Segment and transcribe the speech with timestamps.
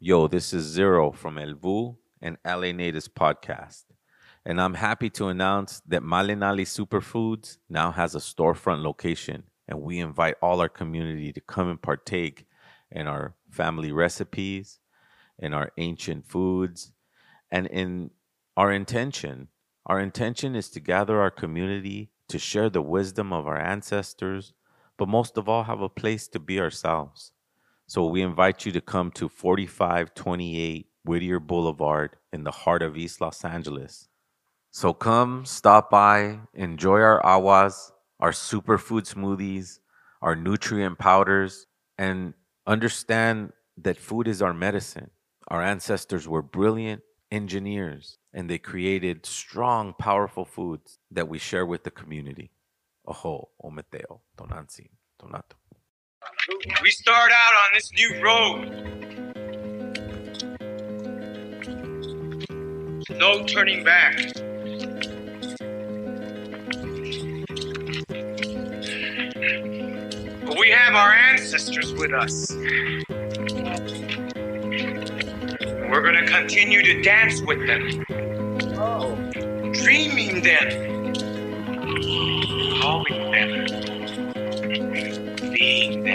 [0.00, 3.82] Yo, this is Zero from El Vuh and LA Natives podcast.
[4.44, 9.42] And I'm happy to announce that Malinali Superfoods now has a storefront location.
[9.66, 12.46] And we invite all our community to come and partake
[12.92, 14.78] in our family recipes,
[15.36, 16.92] in our ancient foods,
[17.50, 18.12] and in
[18.56, 19.48] our intention.
[19.84, 24.52] Our intention is to gather our community to share the wisdom of our ancestors,
[24.96, 27.32] but most of all, have a place to be ourselves.
[27.90, 33.22] So we invite you to come to 4528 Whittier Boulevard in the heart of East
[33.22, 34.08] Los Angeles.
[34.70, 39.78] So come, stop by, enjoy our awas, our superfood smoothies,
[40.20, 41.66] our nutrient powders,
[41.96, 42.34] and
[42.66, 45.10] understand that food is our medicine.
[45.48, 47.00] Our ancestors were brilliant
[47.30, 52.50] engineers and they created strong, powerful foods that we share with the community.
[53.06, 55.57] Oho, ometeo, tonansi, tonato.
[56.82, 58.88] We start out on this new road.
[63.18, 64.16] No turning back.
[70.44, 72.52] But we have our ancestors with us.
[75.90, 78.04] We're going to continue to dance with them.
[78.78, 79.16] Oh.
[79.72, 81.14] Dreaming them.
[82.80, 83.27] Calling them.
[86.08, 86.14] We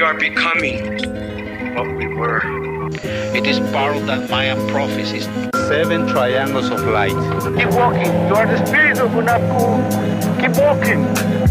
[0.00, 0.98] are becoming
[1.76, 2.40] what we were.
[3.36, 3.60] It is
[3.94, 5.51] of that Mayan prophecies.
[5.72, 7.16] Seven triangles of light.
[7.56, 8.12] Keep walking.
[8.28, 9.80] You are the spirit of Hunahpu.
[10.38, 11.00] Keep walking.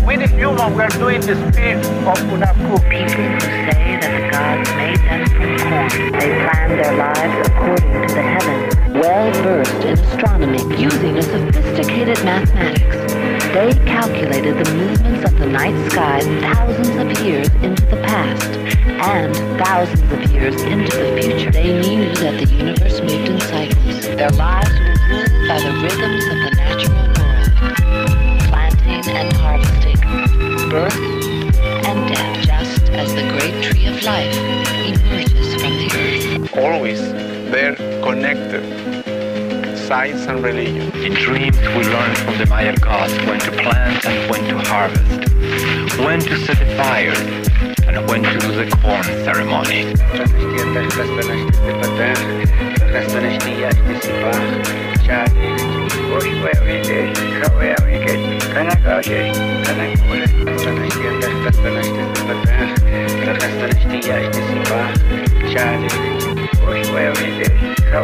[0.06, 2.78] We the human, we are doing the spirit of Hunahpu.
[2.88, 6.12] People who say that the gods made them from corn.
[6.14, 8.76] They planned their lives according to the heavens.
[8.94, 13.01] Well versed in astronomy, using a sophisticated mathematics,
[13.54, 18.50] they calculated the movements of the night sky thousands of years into the past
[19.02, 21.52] and thousands of years into the future.
[21.52, 24.06] They knew that the universe moved in cycles.
[24.06, 27.52] Their lives were ruled by the rhythms of the natural world,
[28.48, 30.00] planting and harvesting,
[30.70, 30.96] birth
[31.86, 34.34] and death, just as the great tree of life
[34.88, 36.58] emerges from the earth.
[36.58, 37.02] Always
[37.52, 39.01] they're connected.
[39.92, 40.90] Science and religion.
[41.04, 46.00] In dreams, we learn from the Maya gods when to plant and when to harvest,
[46.00, 47.12] when to set a fire,
[47.86, 49.94] and when to do the corn ceremony.
[67.92, 68.04] But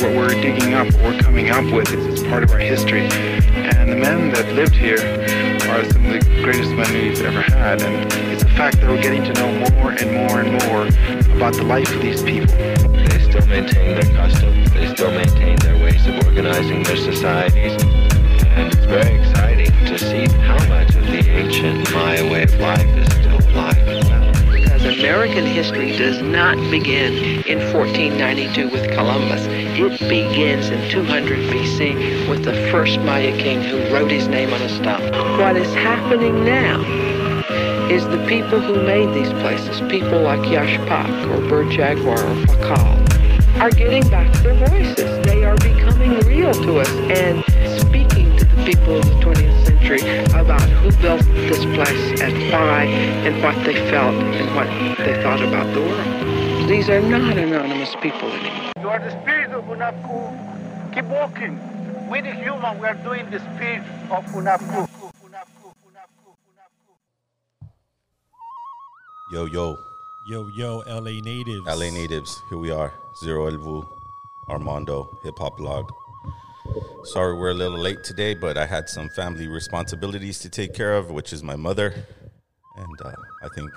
[0.00, 3.08] what we're digging up, what we're coming up with is, is part of our history.
[3.10, 7.82] And the men that lived here are some of the greatest men we've ever had.
[7.82, 10.86] And it's a fact that we're getting to know more and more and more
[11.36, 12.54] about the life of these people.
[12.54, 14.70] They still maintain their customs.
[14.72, 17.95] They still maintain their ways of organizing their societies.
[18.56, 22.86] And it's very exciting to see how much of the ancient Maya way of life
[22.96, 23.76] is still alive.
[24.50, 27.12] Because American history does not begin
[27.46, 29.44] in 1492 with Columbus.
[29.46, 34.62] It begins in 200 BC with the first Maya king who wrote his name on
[34.62, 35.38] a stone.
[35.38, 36.80] What is happening now
[37.90, 42.34] is the people who made these places, people like Yax Pac or Bird Jaguar or
[42.46, 45.24] Pakal, are getting back their voices.
[45.26, 47.44] They are becoming real to us and
[47.96, 50.00] speaking to the people of the 20th century
[50.38, 52.84] about who built this place and why
[53.24, 54.68] and what they felt and what
[54.98, 56.68] they thought about the world.
[56.68, 58.72] These are not anonymous people anymore.
[58.80, 60.94] You are the spirit of Hunahpu.
[60.94, 61.58] Keep walking.
[62.10, 64.88] We the human, we are doing the spirit of Hunahpu.
[69.32, 69.76] Yo, yo,
[70.28, 71.64] Yo, yo, LA natives.
[71.66, 72.92] LA natives, here we are.
[73.20, 73.86] Zero El Vuh,
[74.48, 75.92] Armando, hip hop blog.
[77.04, 80.94] Sorry we're a little late today, but I had some family responsibilities to take care
[80.94, 81.94] of, which is my mother.
[82.76, 83.70] And uh, I think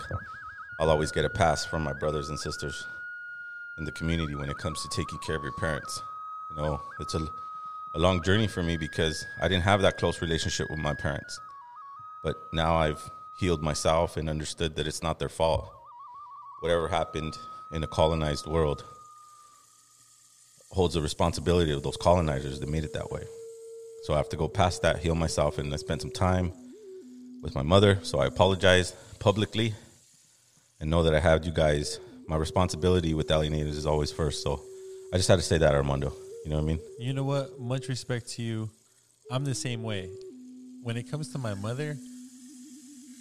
[0.80, 2.86] I'll always get a pass from my brothers and sisters
[3.78, 6.02] in the community when it comes to taking care of your parents.
[6.50, 7.28] You know, it's a,
[7.96, 11.40] a long journey for me because I didn't have that close relationship with my parents.
[12.24, 13.10] But now I've
[13.40, 15.72] healed myself and understood that it's not their fault.
[16.62, 17.38] Whatever happened
[17.72, 18.84] in a colonized world
[20.72, 23.24] holds the responsibility of those colonizers that made it that way.
[24.04, 26.54] So I have to go past that, heal myself, and I spent some time
[27.42, 28.00] with my mother.
[28.04, 29.74] So I apologize publicly
[30.80, 32.00] and know that I have you guys.
[32.28, 34.44] My responsibility with LA Natives is always first.
[34.44, 34.62] So
[35.14, 36.14] I just had to say that, Armando.
[36.46, 36.80] You know what I mean?
[37.00, 37.60] You know what?
[37.60, 38.70] Much respect to you.
[39.32, 40.10] I'm the same way.
[40.84, 41.98] When it comes to my mother,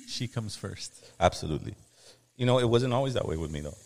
[0.07, 1.05] she comes first.
[1.19, 1.75] Absolutely.
[2.37, 3.77] You know, it wasn't always that way with me, though.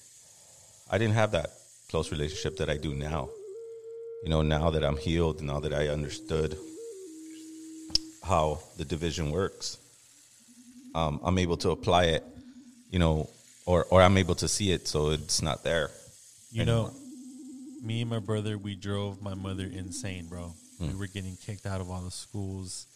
[0.90, 1.50] I didn't have that
[1.88, 3.30] close relationship that I do now.
[4.22, 6.56] You know, now that I'm healed, now that I understood
[8.22, 9.78] how the division works,
[10.94, 12.24] um, I'm able to apply it,
[12.90, 13.28] you know,
[13.66, 15.90] or, or I'm able to see it so it's not there.
[16.52, 16.88] You anymore.
[16.88, 16.94] know,
[17.82, 20.52] me and my brother, we drove my mother insane, bro.
[20.78, 20.98] We Hmm.
[20.98, 22.86] were getting kicked out of all the schools.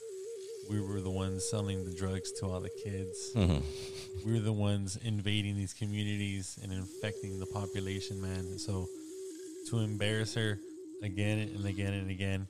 [0.70, 3.16] We were the ones selling the drugs to all the kids.
[3.34, 3.62] Mhm.
[4.24, 8.58] We were the ones invading these communities and infecting the population, man.
[8.58, 8.88] So
[9.70, 10.58] to embarrass her
[11.02, 12.46] again and again and again,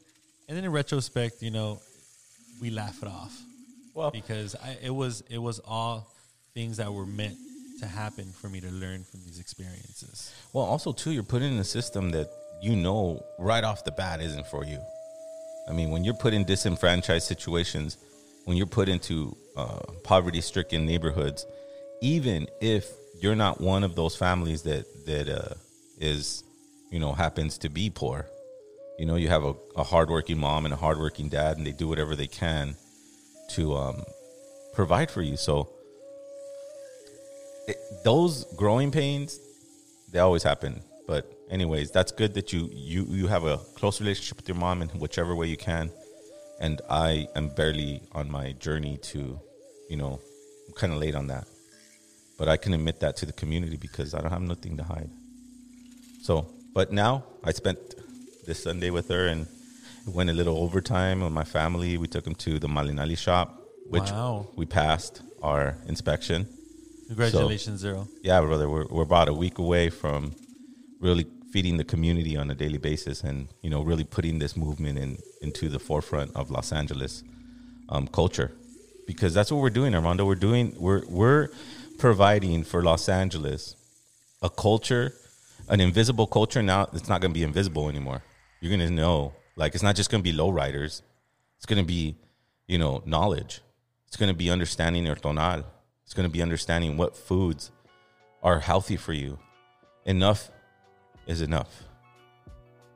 [0.49, 1.81] and then in retrospect, you know,
[2.61, 3.37] we laugh it off.
[3.95, 6.13] Well, because I, it was it was all
[6.55, 7.37] things that were meant
[7.81, 10.33] to happen for me to learn from these experiences.
[10.53, 12.31] Well, also too, you're put in a system that
[12.63, 14.79] you know right off the bat isn't for you.
[15.69, 17.99] I mean, when you're put in disenfranchised situations,
[18.45, 21.45] when you're put into uh, poverty-stricken neighborhoods,
[22.01, 22.89] even if
[23.21, 25.55] you're not one of those families that that uh,
[25.99, 26.45] is,
[26.91, 28.27] you know, happens to be poor,
[28.99, 31.89] you know, you have a, a hardworking mom and a hardworking dad, and they do
[31.89, 32.77] whatever they can
[33.51, 34.03] to um,
[34.75, 35.37] provide for you.
[35.37, 35.69] So
[37.67, 39.41] it, those growing pains
[40.13, 40.83] they always happen.
[41.07, 44.83] But anyways that's good that you you you have a close relationship with your mom
[44.83, 45.91] in whichever way you can.
[46.59, 49.39] And i am barely on my journey to
[49.91, 50.21] you know
[50.67, 51.47] i'm kind of late on that.
[52.39, 55.11] But i can admit that to the community because i don't have nothing to hide.
[56.23, 57.79] So but now i spent
[58.47, 59.47] this sunday with her and
[60.07, 63.49] it went a little overtime with my family we took them to the malinali shop
[63.89, 64.49] which Wow.
[64.57, 66.49] we passed our inspection
[67.09, 68.09] Congratulations, Zero.
[68.23, 70.35] Yeah, brother, we're we're about a week away from
[71.01, 74.99] really feeding the community on a daily basis, and you know, really putting this movement
[74.99, 77.23] in into the forefront of Los Angeles
[77.91, 78.51] um, culture,
[79.07, 80.25] because that's what we're doing, Armando.
[80.27, 81.49] We're doing we're we're
[81.97, 83.77] providing for Los Angeles
[84.43, 85.15] a culture,
[85.69, 86.61] an invisible culture.
[86.61, 88.25] Now it's not going to be invisible anymore.
[88.61, 91.03] You're to know, like, it's not just to be lowriders.
[91.57, 92.17] It's going to be,
[92.67, 93.61] you know, knowledge.
[94.07, 95.65] It's to be understanding your tonal.
[96.05, 97.71] It's to be understanding what foods
[98.43, 99.39] are healthy for you.
[100.05, 100.51] Enough
[101.27, 101.85] is enough.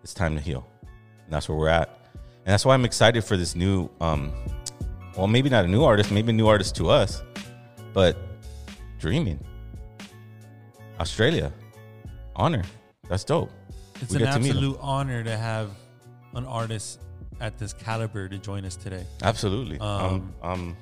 [0.02, 0.66] It's time to heal.
[1.24, 1.88] And that's where we're at.
[2.14, 4.32] And that's why I'm excited for this new, um,
[5.16, 7.22] well, maybe not a new artist, maybe a new artist to us,
[7.92, 8.16] but
[9.00, 9.40] Dreaming.
[11.00, 11.50] Australia.
[12.36, 12.62] Honor.
[13.08, 13.50] That's dope.
[14.00, 14.56] It's an get to meet 'em.
[14.56, 15.70] absolute honor to have
[16.34, 17.00] an artist
[17.40, 19.04] at this caliber to join us today.
[19.22, 19.78] Absolutely.
[19.80, 20.76] Um, um, um,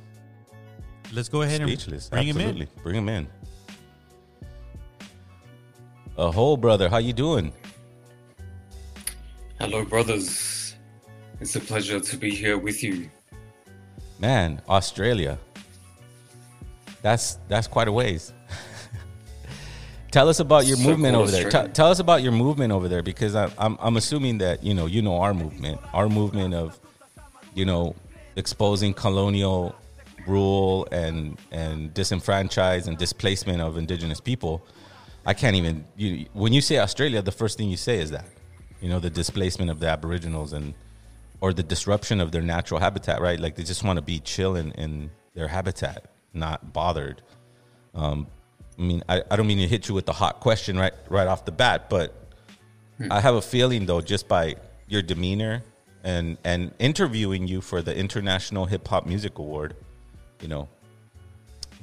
[1.12, 2.04] let's go ahead speechless.
[2.06, 2.62] and bring Absolutely.
[2.66, 2.82] him in.
[2.82, 3.28] Bring him in.
[6.16, 7.52] A whole brother, how you doing?
[9.60, 10.74] Hello, brothers.
[11.40, 13.08] It's a pleasure to be here with you.
[14.18, 15.38] Man, Australia.
[17.02, 18.32] That's that's quite a ways.
[20.10, 21.50] Tell us about your movement over there.
[21.50, 24.74] Tell, tell us about your movement over there because I, I'm I'm assuming that you
[24.74, 26.78] know you know our movement, our movement of
[27.54, 27.94] you know
[28.36, 29.74] exposing colonial
[30.26, 34.64] rule and and disenfranchise and displacement of indigenous people.
[35.26, 38.26] I can't even you when you say Australia, the first thing you say is that
[38.80, 40.74] you know the displacement of the Aboriginals and
[41.40, 43.38] or the disruption of their natural habitat, right?
[43.38, 47.22] Like they just want to be chill in, in their habitat, not bothered.
[47.94, 48.26] Um,
[48.78, 51.26] I mean, I, I don't mean to hit you with the hot question right right
[51.26, 52.14] off the bat, but
[53.10, 54.56] I have a feeling though, just by
[54.88, 55.62] your demeanor
[56.04, 59.76] and and interviewing you for the International Hip Hop Music Award,
[60.40, 60.68] you know,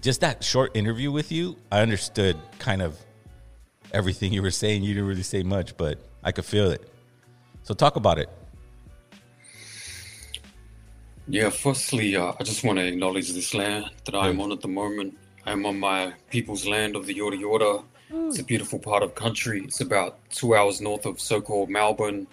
[0.01, 2.97] just that short interview with you, I understood kind of
[3.91, 4.83] everything you were saying.
[4.83, 6.89] You didn't really say much, but I could feel it.
[7.63, 8.29] So talk about it.
[11.27, 14.67] Yeah, firstly, uh, I just want to acknowledge this land that I'm on at the
[14.67, 15.17] moment.
[15.45, 17.83] I'm on my people's land of the Yorta Yorta.
[18.27, 19.61] It's a beautiful part of country.
[19.63, 22.27] It's about two hours north of so-called Melbourne,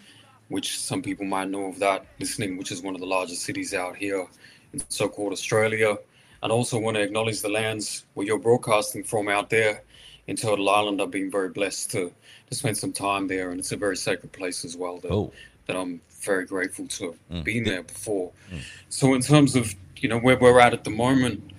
[0.49, 3.75] which some people might know of that listening, which is one of the largest cities
[3.75, 4.27] out here
[4.73, 5.99] in so-called Australia.
[6.43, 9.83] And also want to acknowledge the lands where you're broadcasting from out there
[10.27, 11.01] in Turtle Island.
[11.01, 12.13] I've been very blessed to,
[12.49, 14.99] to spend some time there, and it's a very sacred place as well.
[14.99, 15.33] That, Oh.
[15.67, 17.45] that I'm very grateful to have Mm.
[17.45, 18.33] been there before.
[18.89, 21.53] So in terms of you know where we're at at the moment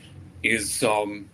[0.43, 1.29] is um,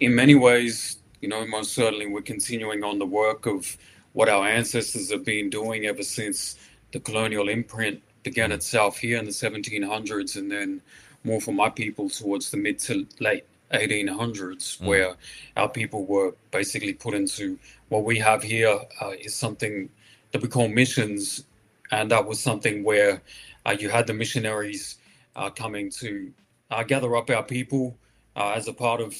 [0.00, 3.76] in many ways you know most certainly we're continuing on the work of
[4.12, 6.56] what our ancestors have been doing ever since
[6.92, 10.82] the colonial imprint began itself here in the 1700s, and then
[11.24, 14.86] more for my people towards the mid to late 1800s, Mm.
[14.86, 15.14] where
[15.56, 19.88] our people were basically put into what we have here uh, is something
[20.32, 21.44] that we call missions,
[21.92, 23.22] and that was something where
[23.66, 24.98] uh, you had the missionaries
[25.36, 26.32] uh, coming to
[26.72, 27.96] uh, gather up our people
[28.36, 29.14] uh, as a part of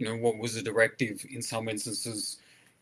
[0.00, 1.24] you know what was the directive?
[1.30, 2.38] In some instances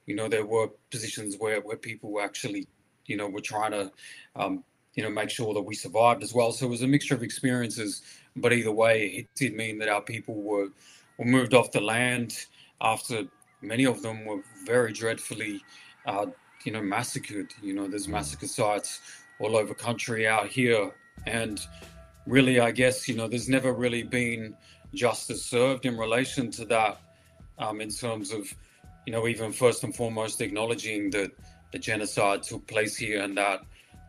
[0.06, 2.66] you know there were positions where where people were actually
[3.06, 3.92] you know were trying to
[4.36, 6.52] um, you know make sure that we survived as well.
[6.52, 8.02] So it was a mixture of experiences.
[8.36, 10.68] But either way it did mean that our people were
[11.18, 12.46] were moved off the land
[12.80, 13.24] after
[13.60, 15.60] many of them were very dreadfully
[16.06, 16.26] uh,
[16.64, 17.52] you know massacred.
[17.60, 19.00] You know there's massacre sites
[19.40, 20.94] all over country out here.
[21.26, 21.60] And
[22.26, 24.54] really i guess you know there's never really been
[24.92, 27.00] justice served in relation to that
[27.58, 28.52] um, in terms of
[29.06, 31.30] you know even first and foremost acknowledging that
[31.72, 33.60] the genocide took place here and that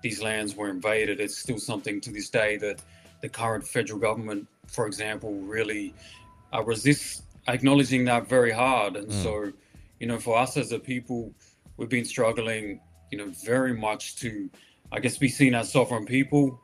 [0.01, 1.19] these lands were invaded.
[1.19, 2.81] It's still something to this day that
[3.21, 5.93] the current federal government for example really
[6.53, 8.95] uh, resists acknowledging that very hard.
[8.95, 9.23] And Mm.
[9.23, 9.51] so
[9.99, 11.33] you know for us as a people
[11.77, 12.79] we've been struggling
[13.11, 14.49] you know very much to
[14.91, 16.59] i guess be seen as sovereign people.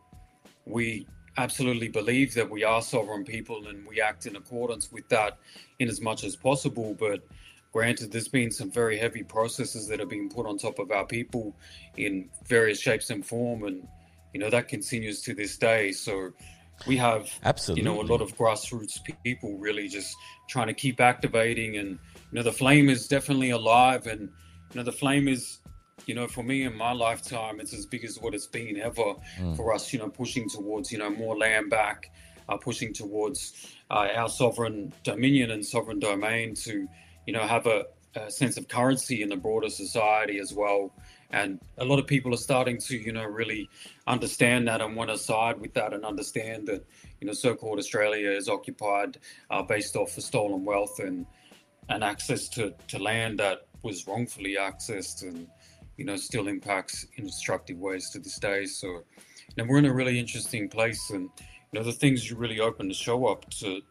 [0.65, 5.37] We absolutely believe that we are sovereign people and we act in accordance with that
[5.79, 6.95] in as much as possible.
[6.97, 7.21] But
[7.73, 11.05] granted, there's been some very heavy processes that have been put on top of our
[11.05, 11.55] people
[11.97, 13.87] in various shapes and form, and
[14.33, 15.91] you know that continues to this day.
[15.91, 16.31] So
[16.87, 17.81] we have absolutely.
[17.81, 20.15] you know a lot of grassroots people really just
[20.47, 24.83] trying to keep activating, and you know the flame is definitely alive, and you know
[24.83, 25.59] the flame is
[26.05, 29.15] you know, for me in my lifetime, it's as big as what it's been ever
[29.39, 29.55] Mm.
[29.55, 32.11] for us, you know, pushing towards, you know, more land back,
[32.49, 36.87] uh, pushing towards uh, our sovereign dominion and sovereign domain to,
[37.25, 37.85] you know, have a,
[38.15, 40.93] a sense of currency in the broader society as well.
[41.31, 43.67] And a lot of people are starting to, you know, really
[44.07, 46.85] understand that and want to side with that and understand that,
[47.19, 49.17] you know, so-called Australia is occupied
[49.49, 51.25] uh, based off of stolen wealth and
[51.89, 55.47] and access to, to land that was wrongfully accessed and
[55.97, 59.03] you know still impacts in destructive ways to this day so
[59.57, 61.29] know we're in a really interesting place and
[61.71, 63.81] you know the things you really open the show up to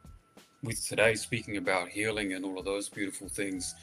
[0.62, 3.75] with today speaking about healing and all of those beautiful things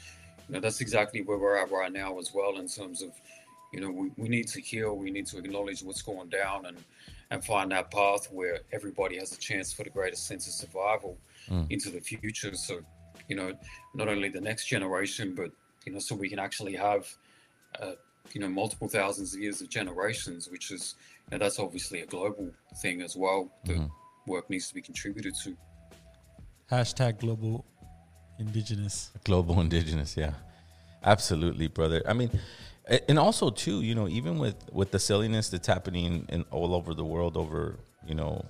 [0.48, 3.10] you know that's exactly where we're at right now as well in terms of
[3.72, 6.76] you know we, we need to heal we need to acknowledge what's going down and
[7.30, 11.16] and find that path where everybody has a chance for the greatest sense of survival
[11.50, 11.66] Mm.
[11.70, 12.82] into the future so
[13.28, 13.52] you know
[13.94, 15.50] not only the next generation but
[15.84, 17.04] you know so we can actually have
[17.80, 17.94] uh,
[18.34, 20.94] you know multiple thousands of years of generations which is
[21.30, 22.50] you know, that's obviously a global
[22.82, 23.90] thing as well that Mhm.
[24.26, 25.56] work needs to be contributed to.
[26.70, 27.64] Hashtag global
[28.38, 29.10] indigenous.
[29.24, 30.34] global indigenous yeah.
[31.04, 32.02] Absolutely brother.
[32.06, 32.30] I mean
[33.08, 36.94] and also too you know even with with the silliness that's happening in all over
[36.94, 38.44] the world over you know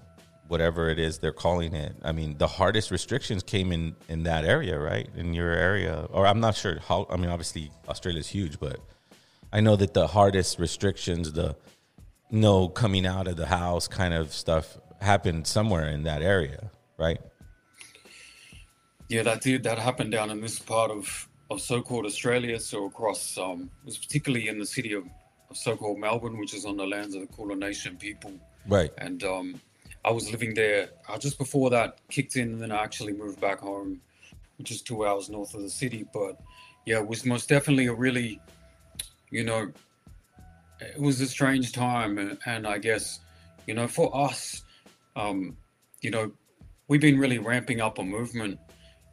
[0.49, 4.45] whatever it is they're calling it i mean the hardest restrictions came in in that
[4.45, 5.09] area right?
[5.17, 6.07] In your area.
[6.11, 8.81] Or i'm not sure how i mean obviously australia's huge but
[9.53, 11.55] i know that the hardest restrictions the
[12.31, 17.21] no coming out of the house kind of stuff happened somewhere in that area right
[19.09, 19.63] Yeah, that did.
[19.65, 22.59] That happened down in this part of, of so-called Australia.
[22.59, 25.05] So across, um, it was particularly in the city of,
[25.51, 28.33] of so-called Melbourne, which is on the lands of the Kulin Nation people.
[28.67, 29.61] right And um,
[30.03, 33.39] I was living there uh, just before that kicked in, and then I actually moved
[33.39, 34.01] back home,
[34.57, 36.07] which is two hours north of the city.
[36.15, 36.41] But
[36.87, 38.41] yeah, it was most definitely a really,
[39.33, 39.73] you know,
[40.81, 43.21] it was a strange time, and, and I guess,
[43.67, 44.63] you know, for us,
[45.17, 45.57] um,
[46.03, 46.31] you know,
[46.89, 48.61] we've been really ramping up a movement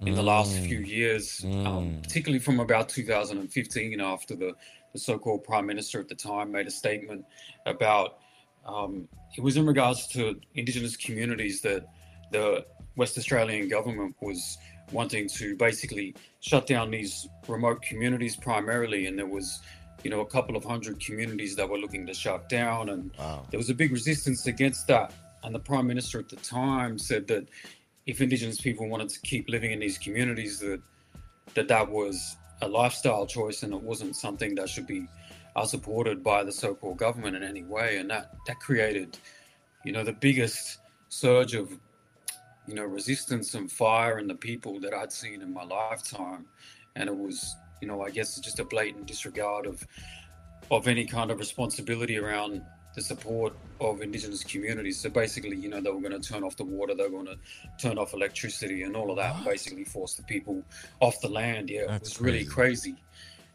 [0.02, 0.68] in the last Mm.
[0.68, 2.04] few years, um, Mm.
[2.04, 4.56] particularly from about 2015, you know, after the,
[4.94, 7.26] the so-called prime minister at the time made a statement
[7.66, 8.20] about
[8.66, 9.08] um,
[9.38, 11.86] it was in regards to indigenous communities that
[12.32, 12.66] the
[12.98, 14.58] West Australian government was
[14.92, 19.62] wanting to basically shut down these remote communities primarily, and there was,
[20.04, 23.46] you know, a couple of hundred communities that were looking to shut down, and wow
[23.50, 25.14] there was a big resistance against that.
[25.44, 27.48] And the prime minister at the time said that
[28.06, 30.82] if Indigenous people wanted to keep living in these communities, that
[31.54, 35.08] that that was a lifestyle choice and it wasn't something that should be
[35.56, 37.98] uh, supported by the so-called government in any way.
[37.98, 39.18] And that that created,
[39.86, 40.80] you know, the biggest
[41.10, 41.72] surge of,
[42.68, 46.46] you know, resistance and fire in the people that I'd seen in my lifetime.
[46.96, 49.86] And it was, you know, I guess it's just a blatant disregard of
[50.72, 52.62] of any kind of responsibility around
[52.96, 55.00] the support of indigenous communities.
[55.00, 57.26] So basically, you know, they were going to turn off the water, they were going
[57.26, 57.38] to
[57.80, 60.64] turn off electricity and all of that, and basically force the people
[61.00, 61.70] off the land.
[61.70, 62.96] Yeah, it That's was really crazy.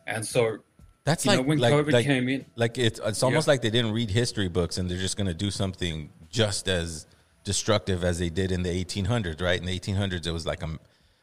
[0.07, 0.59] And so,
[1.04, 3.62] That's You know, like when like, COVID like, came in- Like it's it's almost like
[3.62, 7.07] they didn't read history books and they're just going to do something just as
[7.45, 9.59] destructive as they did in the 1800s, right?
[9.61, 10.78] In the 1800s, it was like a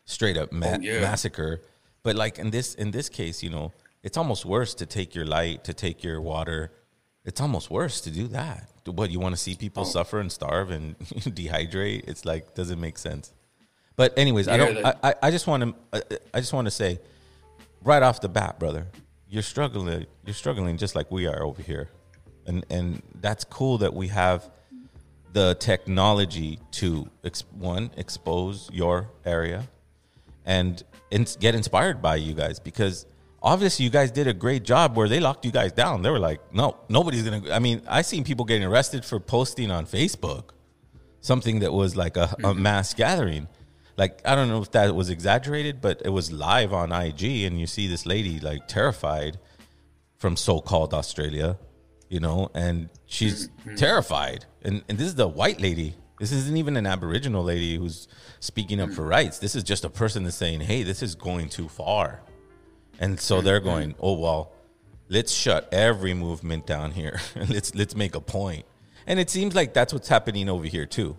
[0.06, 1.02] straight up ma- Oh, yeah.
[1.02, 1.62] massacre.
[2.04, 3.72] But like in this in this case, you know,
[4.04, 6.72] it's almost worse to take your light, to take your water.
[7.24, 8.70] It's almost worse to do that.
[8.86, 9.86] What you want to see people Oh.
[9.86, 10.98] suffer and starve and
[11.40, 12.06] dehydrate?
[12.08, 13.32] It's like doesn't make sense.
[13.96, 14.82] But anyways, I don't.
[14.82, 16.20] that- I, I, just want to.
[16.34, 17.00] I just want to say,
[17.84, 18.88] right off the bat, brother,
[19.30, 20.08] you're struggling.
[20.26, 21.90] You're struggling just like we are over here,
[22.48, 24.50] and and that's cool that we have
[25.34, 27.08] the technology to
[27.54, 29.68] one expose your area
[30.46, 33.06] and ins- get inspired by you guys because
[33.42, 36.02] obviously you guys did a great job where they locked you guys down.
[36.02, 37.52] They were like, no, nobody's gonna.
[37.52, 40.52] I mean, I seen people getting arrested for posting on Facebook
[41.22, 42.62] something that was like a, a mm-hmm.
[42.62, 43.48] mass gathering.
[43.98, 47.60] Like I don't know if that was exaggerated, but it was live on IG, and
[47.60, 49.40] you see this lady like terrified
[50.18, 51.58] from so-called Australia,
[52.10, 53.76] you know, and she's mm-hmm.
[53.76, 54.46] terrified.
[54.64, 55.96] And and this is the white lady.
[56.22, 58.08] This isn't even an Aboriginal lady who's
[58.40, 59.40] speaking up for rights.
[59.40, 62.22] This is just a person that's saying, "Hey, this is going too far,"
[63.00, 63.68] and so they're mm-hmm.
[63.68, 64.52] going, "Oh well,
[65.10, 67.20] let's shut every movement down here.
[67.50, 68.68] let's let's make a point."
[69.08, 71.18] And it seems like that's what's happening over here too.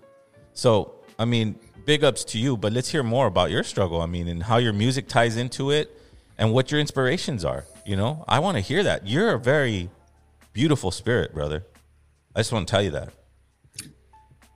[0.52, 4.00] So I mean, big ups to you, but let's hear more about your struggle.
[4.00, 5.90] I mean, and how your music ties into it,
[6.38, 7.64] and what your inspirations are.
[7.84, 9.08] You know, I want to hear that.
[9.08, 9.90] You're a very
[10.52, 11.66] beautiful spirit, brother.
[12.36, 13.12] I just want to tell you that.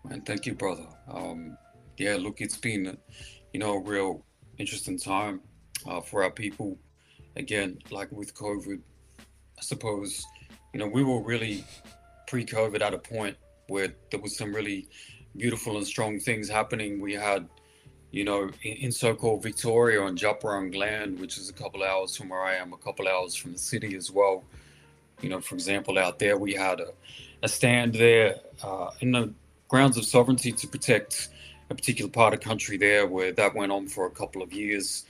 [0.09, 0.87] Man, thank you, brother.
[1.09, 1.59] Um,
[1.97, 2.97] yeah, look, it's been,
[3.53, 4.25] you know, a real
[4.57, 5.41] interesting time
[5.89, 6.79] uh, for our people.
[7.35, 8.81] Again, like with COVID,
[9.19, 10.25] I suppose,
[10.73, 11.65] you know, we were really
[12.29, 13.37] pre-COVID at a point
[13.67, 14.89] where there was some really
[15.37, 17.01] beautiful and strong things happening.
[17.01, 17.49] We had,
[18.13, 22.17] you know, in, in so-called Victoria on Djab Wurrung land, which is a couple hours
[22.17, 24.45] from where I am, a couple hours from the city as well.
[25.21, 26.93] You know, for example, out there we had a,
[27.43, 29.35] a stand there uh, in the
[29.69, 31.29] grounds of sovereignty to protect
[31.71, 35.05] a particular part of country there, where that went on for a couple of years,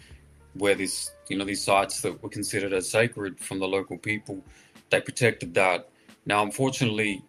[0.54, 4.42] where this, you know, these sites that were considered as sacred from the local people,
[4.90, 5.88] they protected that.
[6.24, 7.22] Now, unfortunately,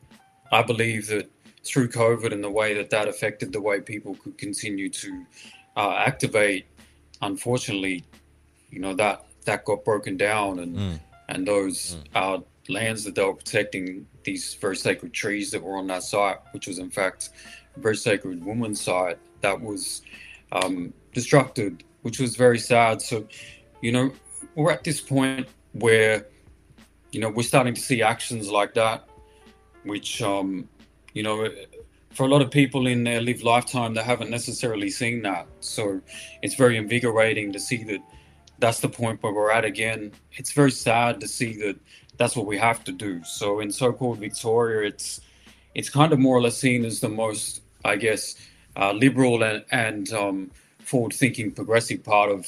[0.52, 1.30] I believe that
[1.66, 5.26] through COVID and the way that that affected the way people could continue to
[5.76, 6.66] uh, activate,
[7.22, 8.06] unfortunately,
[8.72, 11.00] you know that that got broken down, and Mm.
[11.30, 15.88] and those uh, lands that they were protecting, these very sacred trees that were on
[15.88, 17.30] that site, which was in fact
[17.78, 20.02] a very sacred woman's site, that was
[20.52, 23.02] um, destructed, which was very sad.
[23.02, 23.26] So,
[23.82, 24.12] you know,
[24.56, 26.28] we're at this point where,
[27.14, 29.08] you know, we're starting to see actions like that,
[29.84, 30.68] which, um,
[31.14, 31.48] you know,
[32.12, 35.48] for a lot of people in their lived lifetime, they haven't necessarily seen that.
[35.62, 36.02] So
[36.42, 38.02] it's very invigorating to see that
[38.60, 40.12] that's the point where we're at again.
[40.34, 41.78] It's very sad to see that
[42.18, 43.24] that's what we have to do.
[43.24, 45.22] So in so-called Victoria, it's
[45.76, 48.36] it's kind of more or less seen as the most, I guess,
[48.76, 52.48] uh, liberal and, and um, forward-thinking, progressive part of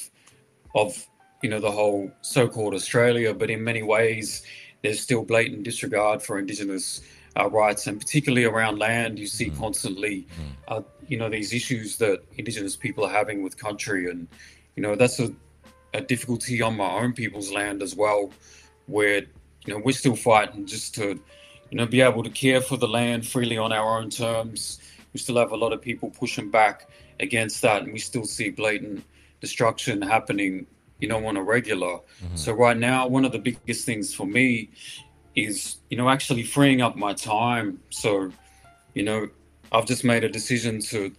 [0.76, 1.08] of
[1.44, 3.34] you know the whole so-called Australia.
[3.34, 4.44] But in many ways,
[4.82, 7.02] there's still blatant disregard for Indigenous
[7.40, 9.20] uh, rights, and particularly around land.
[9.20, 10.28] You see constantly,
[10.68, 14.28] uh, you know, these issues that Indigenous people are having with country, and
[14.76, 15.32] you know that's a,
[15.94, 18.32] a difficulty on my own people's land as well,
[18.88, 19.24] where
[19.66, 21.20] you know we're still fighting just to
[21.70, 24.80] you know be able to care for the land freely on our own terms.
[25.14, 26.88] We still have a lot of people pushing back
[27.20, 29.04] against that, and we still see blatant
[29.42, 30.66] destruction happening,
[31.00, 32.00] you know, on a regular.
[32.24, 32.36] Mm-hmm.
[32.36, 34.70] So right now, one of the biggest things for me
[35.36, 37.80] is, you know, actually freeing up my time.
[37.90, 38.32] So,
[38.94, 39.30] you know,
[39.72, 41.12] I've just made a decision to,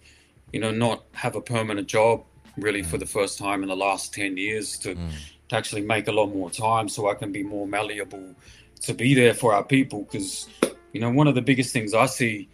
[0.53, 2.23] you know, not have a permanent job
[2.57, 3.01] really for mm.
[3.01, 5.11] the first time in the last 10 years to, mm.
[5.51, 8.35] To actually make a lot more time so I can be more malleable
[8.83, 10.03] to be there for our people.
[10.03, 10.47] Because,
[10.93, 12.47] you know, one of the biggest things I see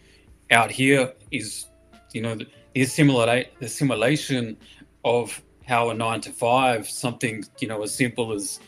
[0.50, 1.66] out here is,
[2.12, 4.56] you know, the, the, assimilate, the assimilation
[5.04, 8.58] of how a nine to five, something, you know, as simple as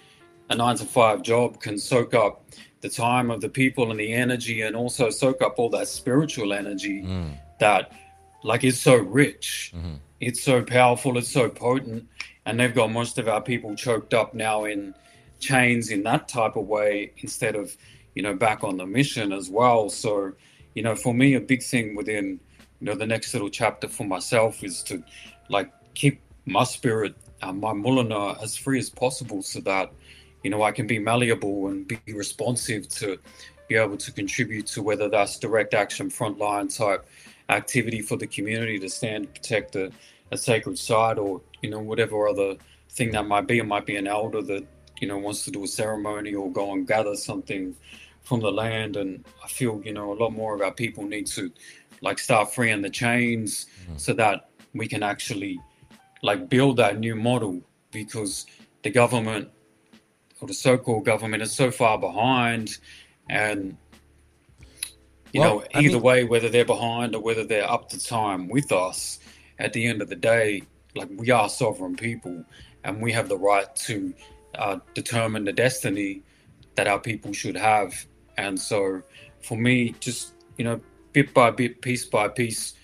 [0.49, 2.45] a nine to five job can soak up
[2.83, 6.53] the time of the people and the energy and also soak up all that spiritual
[6.53, 7.33] energy mm.
[7.59, 7.91] that
[8.45, 9.73] like is so rich.
[9.75, 9.95] Mm-hmm.
[10.21, 12.07] It's so powerful it's so potent
[12.47, 14.95] and they've got most of our people choked up now in
[15.39, 17.77] chains in that type of way instead of
[18.15, 19.89] you know back on the mission as well.
[19.89, 20.33] So
[20.75, 22.41] you know for me a big thing within
[22.81, 25.03] you know the next little chapter for myself is to
[25.49, 29.93] like keep my spirit uh, my mulana as free as possible so that
[30.43, 33.19] you know i can be malleable and be responsive to
[33.69, 37.07] be able to contribute to whether that's direct action frontline type
[37.49, 39.91] activity for the community to stand protect a,
[40.31, 42.57] a sacred site or you know whatever other
[42.91, 43.59] thing that might be.
[43.59, 44.67] It might be an elder that
[45.01, 47.75] you know wants to do a ceremony or go and gather something
[48.23, 48.97] from the land.
[48.97, 51.51] And I feel you know a lot more of our people need to
[52.03, 54.01] like start freeing the chains mm.
[54.01, 55.61] so that we can actually
[56.23, 57.61] like build that new model.
[57.93, 58.47] Because
[58.83, 59.49] the government
[60.41, 62.79] or the so-called government is so far behind.
[63.29, 63.77] And
[65.33, 68.05] you Well, know I either mean- way whether they're behind or whether they're up to
[68.05, 69.19] time with us
[69.61, 70.63] at the end of the day
[70.97, 72.45] like we are sovereign people
[72.85, 74.13] and we have the right to
[74.57, 76.23] uh, determine the destiny
[76.75, 77.95] that our people should have.
[78.37, 79.03] And so
[79.41, 80.81] for me just you know
[81.13, 82.75] bit by bit piece by piece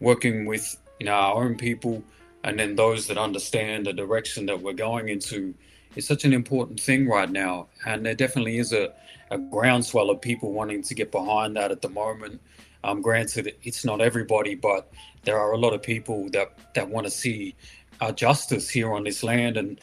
[0.00, 2.02] working with you know our own people
[2.44, 5.54] and then those that understand the direction that we're going into
[5.96, 7.68] is such an important thing right now.
[7.86, 8.92] And there definitely is a,
[9.30, 12.40] a groundswell of people wanting to get behind that at the moment
[12.84, 14.92] um, granted it's not everybody but
[15.24, 17.54] there are a lot of people that that want to see
[18.00, 19.80] uh, justice here on this land and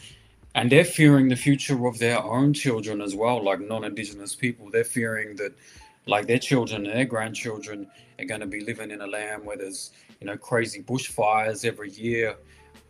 [0.56, 4.70] and they're fearing the future of their own children as well like non-indigenous people.
[4.70, 5.54] They're fearing that
[6.06, 7.88] like their children and their grandchildren
[8.20, 11.90] are going to be living in a land where there's you know crazy bushfires every
[11.92, 12.36] year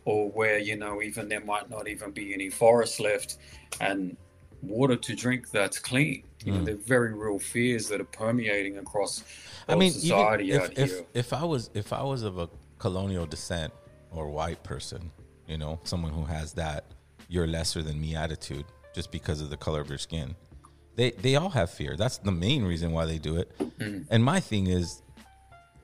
[0.06, 3.38] or where you know even there might not even be any forest left.
[3.80, 4.18] And
[4.64, 6.66] water to drink that's clean you know Mm.
[6.66, 9.24] they're very real fears that are permeating across
[9.68, 12.38] I mean, society even out if, if here if I was if I was of
[12.38, 12.50] a
[12.80, 13.72] colonial descent
[14.12, 15.10] or white person,
[15.48, 16.84] you know, someone who has that
[17.30, 20.36] you're lesser than me attitude just because of the color of your skin,
[20.96, 21.96] they they all have fear.
[21.96, 23.58] That's the main reason why they do it.
[23.80, 24.06] Mm.
[24.10, 25.02] And my thing is,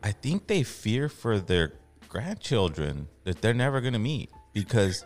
[0.03, 1.73] I think they fear for their
[2.09, 5.05] grandchildren that they're never going to meet because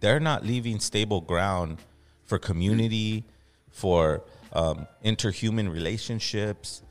[0.00, 1.78] they're not leaving stable ground
[2.24, 3.24] for community,
[3.70, 6.82] for um, interhuman relationships.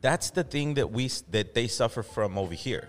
[0.00, 2.88] That's the thing that we that they suffer from over here.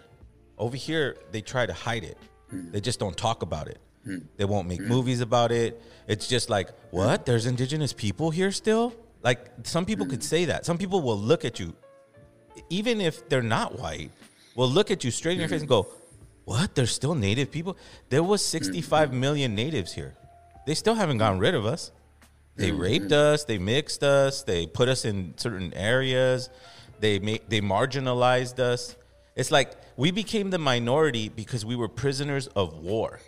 [0.58, 2.18] Over here, they try to hide it.
[2.50, 2.72] Hmm.
[2.72, 3.80] They just don't talk about it.
[4.04, 4.20] Hmm.
[4.38, 4.88] They won't make hmm.
[4.88, 5.82] movies about it.
[6.08, 7.26] It's just like, what?
[7.26, 8.94] There's indigenous people here still?
[9.24, 10.66] Like some people could say that.
[10.66, 11.76] Some people will look at you,
[12.70, 14.12] even if they're not white,
[14.56, 15.88] will look at you straight in your face and go,
[16.46, 16.76] What?
[16.76, 17.78] There's still native people?
[18.10, 20.16] There was 65 million natives here.
[20.70, 21.92] They still haven't gotten rid of us.
[22.56, 22.80] They mm-hmm.
[22.80, 26.52] raped us, they mixed us, they put us in certain areas,
[27.00, 28.96] they ma- they marginalized us.
[29.36, 33.20] It's like we became the minority because we were prisoners of war.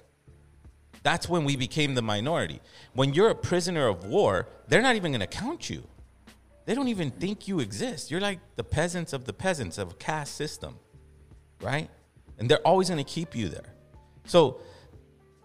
[1.01, 2.61] That's when we became the minority.
[2.93, 5.81] When you're a prisoner of war, they're not even going to count you.
[6.65, 8.11] They don't even think you exist.
[8.11, 10.77] You're like the peasants of the peasants of a caste system,
[11.59, 11.89] right?
[12.37, 13.73] And they're always going to keep you there.
[14.25, 14.61] So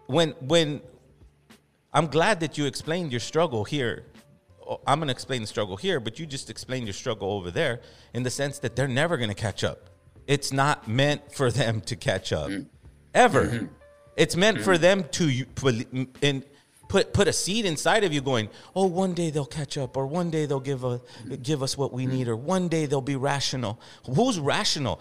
[0.05, 0.81] when when
[1.93, 4.05] I'm glad that you explained your struggle here.
[4.67, 7.51] Oh, I'm going to explain the struggle here, but you just explained your struggle over
[7.51, 7.81] there
[8.13, 9.89] in the sense that they're never going to catch up.
[10.27, 12.63] It's not meant for them to catch up mm-hmm.
[13.13, 13.45] ever.
[13.45, 13.65] Mm-hmm.
[14.17, 14.81] It's meant for mm-hmm.
[14.81, 15.75] them to put
[16.21, 16.43] in
[16.89, 20.05] put put a seed inside of you going, "Oh, one day they'll catch up or
[20.07, 20.99] one day they'll give a
[21.41, 24.99] give us what we need or one day they'll be rational." Who's rational?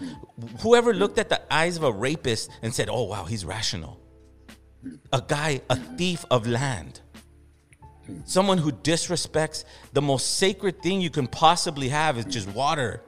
[0.60, 4.00] Whoever looked at the eyes of a rapist and said, "Oh, wow, he's rational."
[5.12, 7.00] A guy, a thief of land.
[8.24, 13.02] Someone who disrespects the most sacred thing you can possibly have is just water.